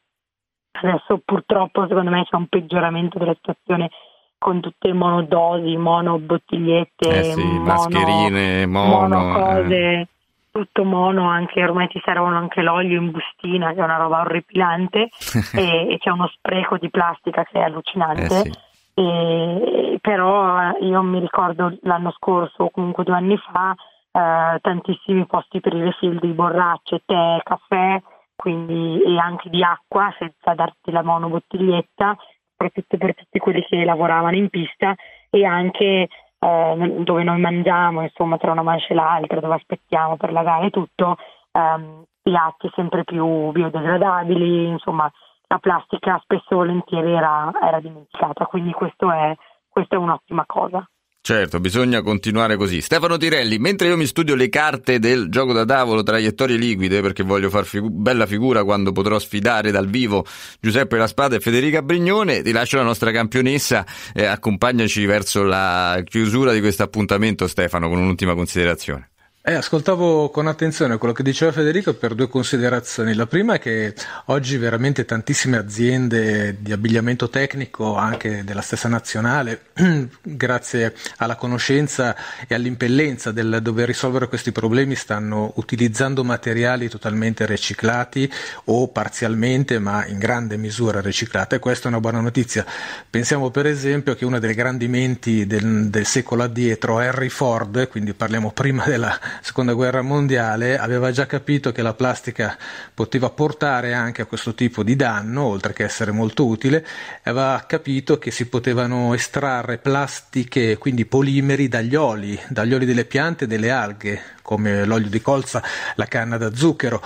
adesso 0.71 1.21
purtroppo 1.23 1.85
secondo 1.87 2.11
me 2.11 2.23
c'è 2.23 2.35
un 2.35 2.47
peggioramento 2.47 3.19
della 3.19 3.35
situazione 3.35 3.89
con 4.37 4.59
tutte 4.61 4.87
le 4.87 4.93
monodosi, 4.93 5.75
mono 5.77 6.17
bottigliette, 6.17 7.07
eh 7.09 7.23
sì, 7.23 7.43
mono, 7.43 7.63
mascherine, 7.63 8.65
mono, 8.65 9.17
mono 9.17 9.33
cose, 9.33 9.75
eh. 9.75 10.07
tutto 10.51 10.83
mono, 10.83 11.29
anche 11.29 11.63
ormai 11.63 11.87
ti 11.87 12.01
servono 12.05 12.37
anche 12.37 12.61
l'olio 12.61 13.01
in 13.01 13.11
bustina, 13.11 13.73
che 13.73 13.79
è 13.79 13.83
una 13.83 13.97
roba 13.97 14.21
orripilante, 14.21 15.09
e, 15.53 15.87
e, 15.89 15.97
c'è 15.97 16.09
uno 16.09 16.27
spreco 16.27 16.77
di 16.77 16.89
plastica 16.89 17.43
che 17.43 17.59
è 17.59 17.63
allucinante. 17.63 18.23
Eh 18.23 18.29
sì. 18.29 18.64
E, 18.97 19.99
però 20.01 20.71
eh, 20.71 20.85
io 20.85 21.01
mi 21.01 21.19
ricordo 21.19 21.77
l'anno 21.81 22.11
scorso 22.11 22.63
o 22.63 22.69
comunque 22.69 23.03
due 23.03 23.15
anni 23.15 23.37
fa 23.37 23.75
eh, 24.11 24.59
tantissimi 24.61 25.25
posti 25.25 25.59
per 25.59 25.73
i 25.73 25.81
refill 25.81 26.19
di 26.19 26.31
borracce, 26.31 27.01
tè, 27.05 27.39
caffè, 27.43 28.01
quindi, 28.35 29.01
e 29.01 29.17
anche 29.17 29.49
di 29.49 29.61
acqua 29.61 30.13
senza 30.17 30.53
darti 30.53 30.91
la 30.91 31.03
monobottiglietta, 31.03 32.15
soprattutto 32.51 32.97
per 32.97 33.15
tutti 33.15 33.39
quelli 33.39 33.61
che 33.65 33.83
lavoravano 33.83 34.37
in 34.37 34.49
pista 34.49 34.95
e 35.29 35.43
anche 35.43 36.07
eh, 36.39 36.95
dove 36.99 37.23
noi 37.23 37.39
mangiamo, 37.39 38.01
insomma 38.01 38.37
tra 38.37 38.53
una 38.53 38.63
mancia 38.63 38.87
e 38.89 38.93
l'altra, 38.93 39.41
dove 39.41 39.55
aspettiamo 39.55 40.15
per 40.15 40.31
la 40.31 40.43
gara 40.43 40.65
e 40.65 40.69
tutto, 40.69 41.17
ehm, 41.51 42.03
piatti 42.21 42.71
sempre 42.73 43.03
più 43.03 43.51
biodegradabili, 43.51 44.67
insomma 44.67 45.11
la 45.55 45.59
plastica 45.59 46.19
spesso 46.21 46.47
e 46.49 46.55
volentieri 46.55 47.11
era, 47.11 47.51
era 47.61 47.79
dimenticata, 47.79 48.45
quindi 48.45 48.71
questo 48.71 49.11
è, 49.11 49.35
questa 49.69 49.95
è 49.95 49.99
un'ottima 49.99 50.45
cosa. 50.45 50.87
Certo, 51.21 51.59
bisogna 51.59 52.03
continuare 52.03 52.55
così. 52.55 52.81
Stefano 52.81 53.17
Tirelli, 53.17 53.57
mentre 53.57 53.87
io 53.87 53.97
mi 53.97 54.05
studio 54.05 54.35
le 54.35 54.47
carte 54.47 54.99
del 54.99 55.29
gioco 55.29 55.53
da 55.53 55.65
tavolo 55.65 56.03
traiettorie 56.03 56.55
liquide, 56.55 57.01
perché 57.01 57.23
voglio 57.23 57.49
far 57.49 57.63
figu- 57.63 57.91
bella 57.91 58.27
figura 58.27 58.63
quando 58.63 58.91
potrò 58.91 59.17
sfidare 59.17 59.71
dal 59.71 59.87
vivo 59.87 60.23
Giuseppe 60.59 60.97
Raspada 60.97 61.35
e 61.35 61.39
Federica 61.39 61.81
Brignone, 61.81 62.43
ti 62.43 62.51
lascio 62.51 62.77
la 62.77 62.83
nostra 62.83 63.09
campionessa, 63.09 63.83
eh, 64.13 64.25
accompagnaci 64.25 65.03
verso 65.07 65.41
la 65.41 65.99
chiusura 66.03 66.51
di 66.51 66.59
questo 66.59 66.83
appuntamento 66.83 67.47
Stefano 67.47 67.89
con 67.89 67.97
un'ultima 67.97 68.35
considerazione. 68.35 69.09
Eh, 69.47 69.53
ascoltavo 69.53 70.31
con 70.31 70.47
attenzione 70.47 70.97
quello 70.97 71.13
che 71.13 71.21
diceva 71.21 71.51
Federico 71.51 71.93
per 71.93 72.15
due 72.15 72.27
considerazioni. 72.27 73.13
La 73.13 73.27
prima 73.27 73.53
è 73.53 73.59
che 73.59 73.93
oggi 74.25 74.57
veramente 74.57 75.05
tantissime 75.05 75.57
aziende 75.57 76.63
di 76.63 76.71
abbigliamento 76.71 77.29
tecnico, 77.29 77.95
anche 77.95 78.43
della 78.43 78.61
stessa 78.63 78.87
nazionale, 78.87 79.65
grazie 80.23 80.95
alla 81.17 81.35
conoscenza 81.35 82.15
e 82.47 82.55
all'impellenza 82.55 83.31
del 83.31 83.59
dover 83.61 83.85
risolvere 83.85 84.27
questi 84.27 84.51
problemi, 84.51 84.95
stanno 84.95 85.51
utilizzando 85.57 86.23
materiali 86.23 86.89
totalmente 86.89 87.45
riciclati 87.45 88.27
o 88.63 88.87
parzialmente, 88.87 89.77
ma 89.77 90.07
in 90.07 90.17
grande 90.17 90.57
misura 90.57 91.01
riciclati. 91.01 91.53
E 91.53 91.59
questa 91.59 91.85
è 91.85 91.89
una 91.89 91.99
buona 91.99 92.19
notizia. 92.19 92.65
Pensiamo 93.07 93.51
per 93.51 93.67
esempio 93.67 94.15
che 94.15 94.25
una 94.25 94.39
delle 94.39 94.55
grandi 94.55 94.87
menti 94.87 95.45
del, 95.45 95.91
del 95.91 96.07
secolo 96.07 96.41
addietro, 96.41 96.99
Henry 96.99 97.29
Ford, 97.29 97.89
quindi 97.89 98.15
parliamo 98.15 98.51
prima 98.51 98.85
della 98.85 99.19
seconda 99.41 99.73
guerra 99.73 100.01
mondiale 100.01 100.77
aveva 100.77 101.11
già 101.11 101.25
capito 101.25 101.71
che 101.71 101.81
la 101.81 101.93
plastica 101.93 102.57
poteva 102.93 103.29
portare 103.29 103.93
anche 103.93 104.21
a 104.21 104.25
questo 104.25 104.53
tipo 104.53 104.83
di 104.83 104.95
danno, 104.95 105.43
oltre 105.43 105.73
che 105.73 105.83
essere 105.83 106.11
molto 106.11 106.45
utile, 106.45 106.85
aveva 107.23 107.63
capito 107.67 108.17
che 108.17 108.31
si 108.31 108.47
potevano 108.47 109.13
estrarre 109.13 109.77
plastiche, 109.77 110.77
quindi 110.77 111.05
polimeri 111.05 111.67
dagli 111.67 111.95
oli, 111.95 112.39
dagli 112.49 112.73
oli 112.73 112.85
delle 112.85 113.05
piante 113.05 113.45
e 113.45 113.47
delle 113.47 113.71
alghe, 113.71 114.21
come 114.41 114.85
l'olio 114.85 115.09
di 115.09 115.21
colza, 115.21 115.61
la 115.95 116.05
canna 116.05 116.37
da 116.37 116.53
zucchero 116.53 117.01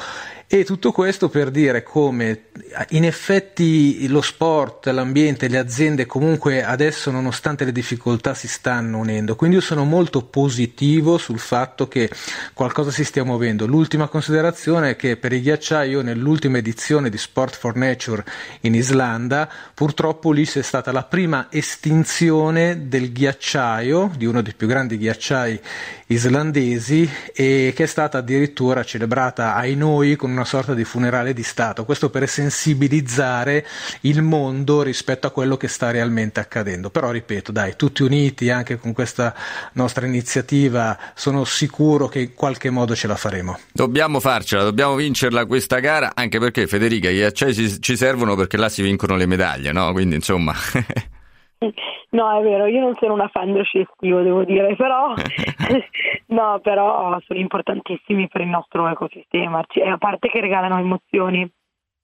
e 0.52 0.66
tutto 0.66 0.92
questo 0.92 1.30
per 1.30 1.52
dire 1.52 1.84
come 1.84 2.46
in 2.90 3.06
effetti 3.06 4.08
lo 4.08 4.22
sport, 4.22 4.88
l'ambiente, 4.88 5.48
le 5.48 5.60
aziende 5.60 6.08
comunque 6.08 6.64
adesso 6.64 7.12
nonostante 7.12 7.66
le 7.66 7.72
difficoltà 7.72 8.34
si 8.34 8.48
stanno 8.48 8.98
unendo. 8.98 9.36
Quindi 9.36 9.58
io 9.58 9.62
sono 9.62 9.84
molto 9.86 10.24
positivo 10.24 11.20
sul 11.20 11.38
fatto 11.38 11.88
che 11.88 12.10
qualcosa 12.54 12.90
si 12.90 13.04
stia 13.04 13.24
muovendo. 13.24 13.68
L'ultima 13.68 14.08
considerazione 14.08 14.92
è 14.92 14.96
che 14.96 15.18
per 15.18 15.34
i 15.34 15.42
ghiacciai 15.42 15.92
io 15.92 16.02
nell'ultima 16.02 16.58
edizione 16.58 17.12
di 17.12 17.18
Sport 17.20 17.56
for 17.56 17.76
Nature 17.76 18.26
in 18.62 18.74
Islanda 18.74 19.48
purtroppo 19.76 20.32
lì 20.32 20.46
c'è 20.46 20.64
stata 20.64 20.92
la 20.92 21.04
prima 21.04 21.48
estinzione 21.52 22.88
del 22.88 23.12
ghiacciaio, 23.12 24.12
di 24.18 24.26
uno 24.26 24.42
dei 24.42 24.56
più 24.56 24.66
grandi 24.66 24.98
ghiacciai 24.98 25.62
islandesi 26.08 27.08
e 27.34 27.72
che 27.76 27.84
è 27.84 27.88
stata 27.88 28.18
addirittura 28.18 28.84
celebrata 28.84 29.54
ai 29.54 29.76
noi 29.76 30.16
con 30.16 30.32
una 30.32 30.39
sorta 30.46 30.74
di 30.74 30.84
funerale 30.84 31.34
di 31.34 31.44
Stato, 31.44 31.86
questo 31.86 32.10
per 32.10 32.28
sensibilizzare 32.28 33.66
il 34.02 34.22
mondo 34.22 34.82
rispetto 34.82 35.28
a 35.28 35.32
quello 35.32 35.58
che 35.58 35.68
sta 35.68 35.92
realmente 35.92 36.40
accadendo. 36.40 36.90
Però 36.90 37.12
ripeto, 37.12 37.52
dai, 37.52 37.76
tutti 37.76 38.04
uniti 38.04 38.50
anche 38.50 38.78
con 38.78 38.94
questa 38.94 39.36
nostra 39.74 40.06
iniziativa, 40.06 40.98
sono 41.16 41.46
sicuro 41.46 42.08
che 42.08 42.20
in 42.20 42.34
qualche 42.34 42.70
modo 42.70 42.96
ce 42.96 43.08
la 43.08 43.16
faremo. 43.16 43.60
Dobbiamo 43.72 44.20
farcela, 44.20 44.64
dobbiamo 44.64 44.96
vincerla 44.96 45.46
questa 45.46 45.80
gara, 45.80 46.12
anche 46.14 46.40
perché 46.40 46.68
Federica, 46.68 47.10
gli 47.10 47.22
acciai 47.22 47.80
ci 47.80 47.98
servono 47.98 48.36
perché 48.36 48.58
là 48.58 48.70
si 48.70 48.82
vincono 48.82 49.16
le 49.16 49.26
medaglie, 49.26 49.72
no? 49.72 49.92
Quindi 49.92 50.16
insomma... 50.16 50.54
No, 52.12 52.40
è 52.40 52.42
vero, 52.42 52.66
io 52.66 52.80
non 52.80 52.96
sono 53.00 53.14
una 53.14 53.28
fan 53.28 53.52
dello 53.52 53.64
sci 53.64 53.80
estivo, 53.80 54.22
devo 54.22 54.44
dire, 54.44 54.76
però, 54.76 55.14
no, 56.28 56.60
però 56.60 57.20
sono 57.26 57.40
importantissimi 57.40 58.28
per 58.28 58.42
il 58.42 58.48
nostro 58.48 58.88
ecosistema, 58.88 59.60
a 59.60 59.98
parte 59.98 60.28
che 60.30 60.42
regalano 60.42 60.80
emozioni 60.80 61.48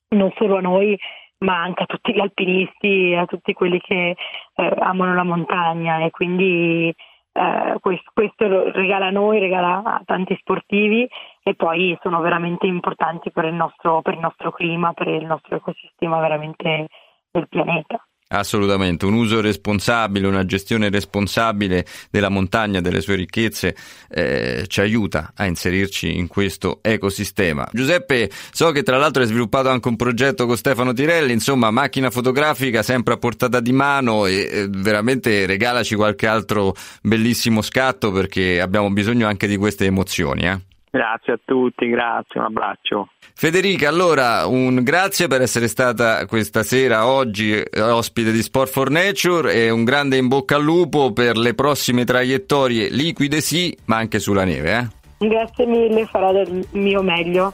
non 0.09 0.31
solo 0.35 0.57
a 0.57 0.61
noi, 0.61 0.95
ma 1.39 1.59
anche 1.61 1.83
a 1.83 1.85
tutti 1.87 2.13
gli 2.13 2.19
alpinisti, 2.19 3.15
a 3.15 3.25
tutti 3.25 3.53
quelli 3.53 3.79
che 3.79 4.15
eh, 4.55 4.73
amano 4.79 5.15
la 5.15 5.23
montagna 5.23 6.03
e 6.03 6.11
quindi 6.11 6.93
eh, 7.33 7.77
questo, 7.81 8.11
questo 8.13 8.71
regala 8.71 9.07
a 9.07 9.11
noi, 9.11 9.39
regala 9.39 9.81
a 9.83 10.01
tanti 10.05 10.35
sportivi 10.39 11.07
e 11.43 11.55
poi 11.55 11.97
sono 12.01 12.21
veramente 12.21 12.67
importanti 12.67 13.31
per 13.31 13.45
il 13.45 13.53
nostro, 13.53 14.01
per 14.01 14.13
il 14.13 14.19
nostro 14.19 14.51
clima, 14.51 14.93
per 14.93 15.07
il 15.07 15.25
nostro 15.25 15.55
ecosistema 15.55 16.19
veramente 16.19 16.87
del 17.31 17.47
pianeta. 17.49 18.05
Assolutamente, 18.37 19.05
un 19.05 19.13
uso 19.13 19.39
responsabile, 19.39 20.27
una 20.27 20.45
gestione 20.45 20.89
responsabile 20.89 21.85
della 22.09 22.29
montagna, 22.29 22.81
delle 22.81 23.01
sue 23.01 23.15
ricchezze, 23.15 23.75
eh, 24.09 24.65
ci 24.67 24.81
aiuta 24.81 25.31
a 25.35 25.45
inserirci 25.45 26.17
in 26.17 26.27
questo 26.27 26.79
ecosistema. 26.81 27.67
Giuseppe, 27.71 28.29
so 28.51 28.71
che 28.71 28.83
tra 28.83 28.97
l'altro 28.97 29.21
hai 29.21 29.27
sviluppato 29.27 29.69
anche 29.69 29.87
un 29.87 29.95
progetto 29.95 30.45
con 30.45 30.57
Stefano 30.57 30.93
Tirelli, 30.93 31.31
insomma, 31.31 31.71
macchina 31.71 32.09
fotografica 32.09 32.83
sempre 32.83 33.13
a 33.13 33.17
portata 33.17 33.59
di 33.59 33.71
mano 33.71 34.25
e 34.25 34.49
eh, 34.51 34.67
veramente 34.69 35.45
regalaci 35.45 35.95
qualche 35.95 36.27
altro 36.27 36.75
bellissimo 37.01 37.61
scatto 37.61 38.11
perché 38.11 38.59
abbiamo 38.59 38.89
bisogno 38.91 39.27
anche 39.27 39.47
di 39.47 39.57
queste 39.57 39.85
emozioni. 39.85 40.47
Eh? 40.47 40.74
Grazie 40.95 41.33
a 41.33 41.39
tutti, 41.43 41.89
grazie, 41.89 42.39
un 42.39 42.45
abbraccio. 42.45 43.09
Federica, 43.33 43.89
allora 43.89 44.45
un 44.47 44.81
grazie 44.81 45.27
per 45.27 45.41
essere 45.41 45.67
stata 45.67 46.25
questa 46.25 46.63
sera, 46.63 47.05
oggi, 47.05 47.51
eh, 47.51 47.81
ospite 47.81 48.31
di 48.31 48.41
Sport 48.41 48.71
for 48.71 48.89
Nature 48.89 49.53
e 49.53 49.69
un 49.69 49.83
grande 49.83 50.15
in 50.15 50.29
bocca 50.29 50.55
al 50.55 50.63
lupo 50.63 51.11
per 51.11 51.35
le 51.35 51.53
prossime 51.53 52.05
traiettorie 52.05 52.87
liquide 52.87 53.41
sì, 53.41 53.77
ma 53.87 53.97
anche 53.97 54.19
sulla 54.19 54.45
neve. 54.45 54.89
Eh? 55.19 55.27
Grazie 55.27 55.65
mille, 55.65 56.05
farò 56.05 56.31
del 56.31 56.65
mio 56.71 57.01
meglio, 57.01 57.53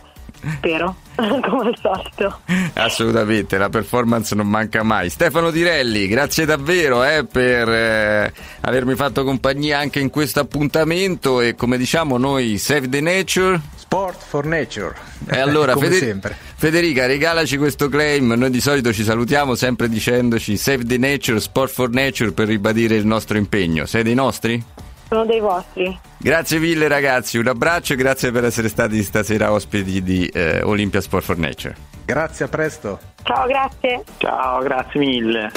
spero, 0.57 0.95
come 1.15 1.69
al 1.69 1.77
solito. 1.81 2.39
Assolutamente, 2.73 3.57
la 3.57 3.69
performance 3.69 4.35
non 4.35 4.47
manca 4.47 4.83
mai. 4.83 5.09
Stefano 5.09 5.51
Direlli, 5.51 6.07
grazie 6.07 6.45
davvero 6.45 7.03
eh, 7.03 7.25
per 7.25 7.69
eh, 7.69 8.33
avermi 8.61 8.95
fatto 8.95 9.23
compagnia 9.23 9.79
anche 9.79 9.99
in 9.99 10.09
questo 10.09 10.39
appuntamento 10.39 11.41
e 11.41 11.55
come 11.55 11.77
diciamo 11.77 12.17
noi 12.17 12.57
Save 12.57 12.89
the 12.89 13.01
Nature 13.01 13.59
Sport 13.91 14.23
for 14.25 14.45
Nature. 14.45 14.95
E 15.29 15.37
allora, 15.37 15.73
Come 15.75 15.87
Feder- 15.87 16.01
sempre. 16.01 16.37
Federica, 16.55 17.05
regalaci 17.07 17.57
questo 17.57 17.89
claim. 17.89 18.31
Noi 18.37 18.49
di 18.49 18.61
solito 18.61 18.93
ci 18.93 19.03
salutiamo 19.03 19.53
sempre 19.55 19.89
dicendoci 19.89 20.55
Save 20.55 20.85
the 20.85 20.97
Nature, 20.97 21.41
Sport 21.41 21.73
for 21.73 21.89
Nature 21.89 22.31
per 22.31 22.47
ribadire 22.47 22.95
il 22.95 23.05
nostro 23.05 23.37
impegno. 23.37 23.85
Sei 23.85 24.03
dei 24.03 24.13
nostri? 24.13 24.63
Sono 25.11 25.25
dei 25.25 25.41
vostri. 25.41 25.99
Grazie 26.17 26.57
mille 26.57 26.87
ragazzi, 26.87 27.37
un 27.37 27.47
abbraccio 27.47 27.91
e 27.91 27.95
grazie 27.97 28.31
per 28.31 28.45
essere 28.45 28.69
stati 28.69 29.03
stasera 29.03 29.51
ospiti 29.51 30.01
di 30.01 30.25
eh, 30.27 30.61
Olympia 30.61 31.01
Sport 31.01 31.25
for 31.25 31.37
Nature. 31.37 31.75
Grazie, 32.05 32.45
a 32.45 32.47
presto. 32.47 32.97
Ciao, 33.23 33.45
grazie. 33.45 34.05
Ciao, 34.15 34.61
grazie 34.61 34.99
mille. 35.01 35.51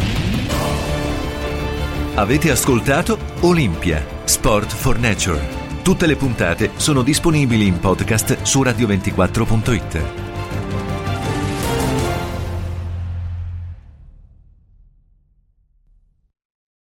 Avete 2.16 2.50
ascoltato 2.50 3.16
Olympia 3.42 4.04
Sport 4.24 4.72
for 4.72 4.98
Nature. 4.98 5.40
Tutte 5.84 6.06
le 6.06 6.16
puntate 6.16 6.72
sono 6.74 7.02
disponibili 7.02 7.68
in 7.68 7.78
podcast 7.78 8.42
su 8.42 8.60
radio24.it. 8.60 10.23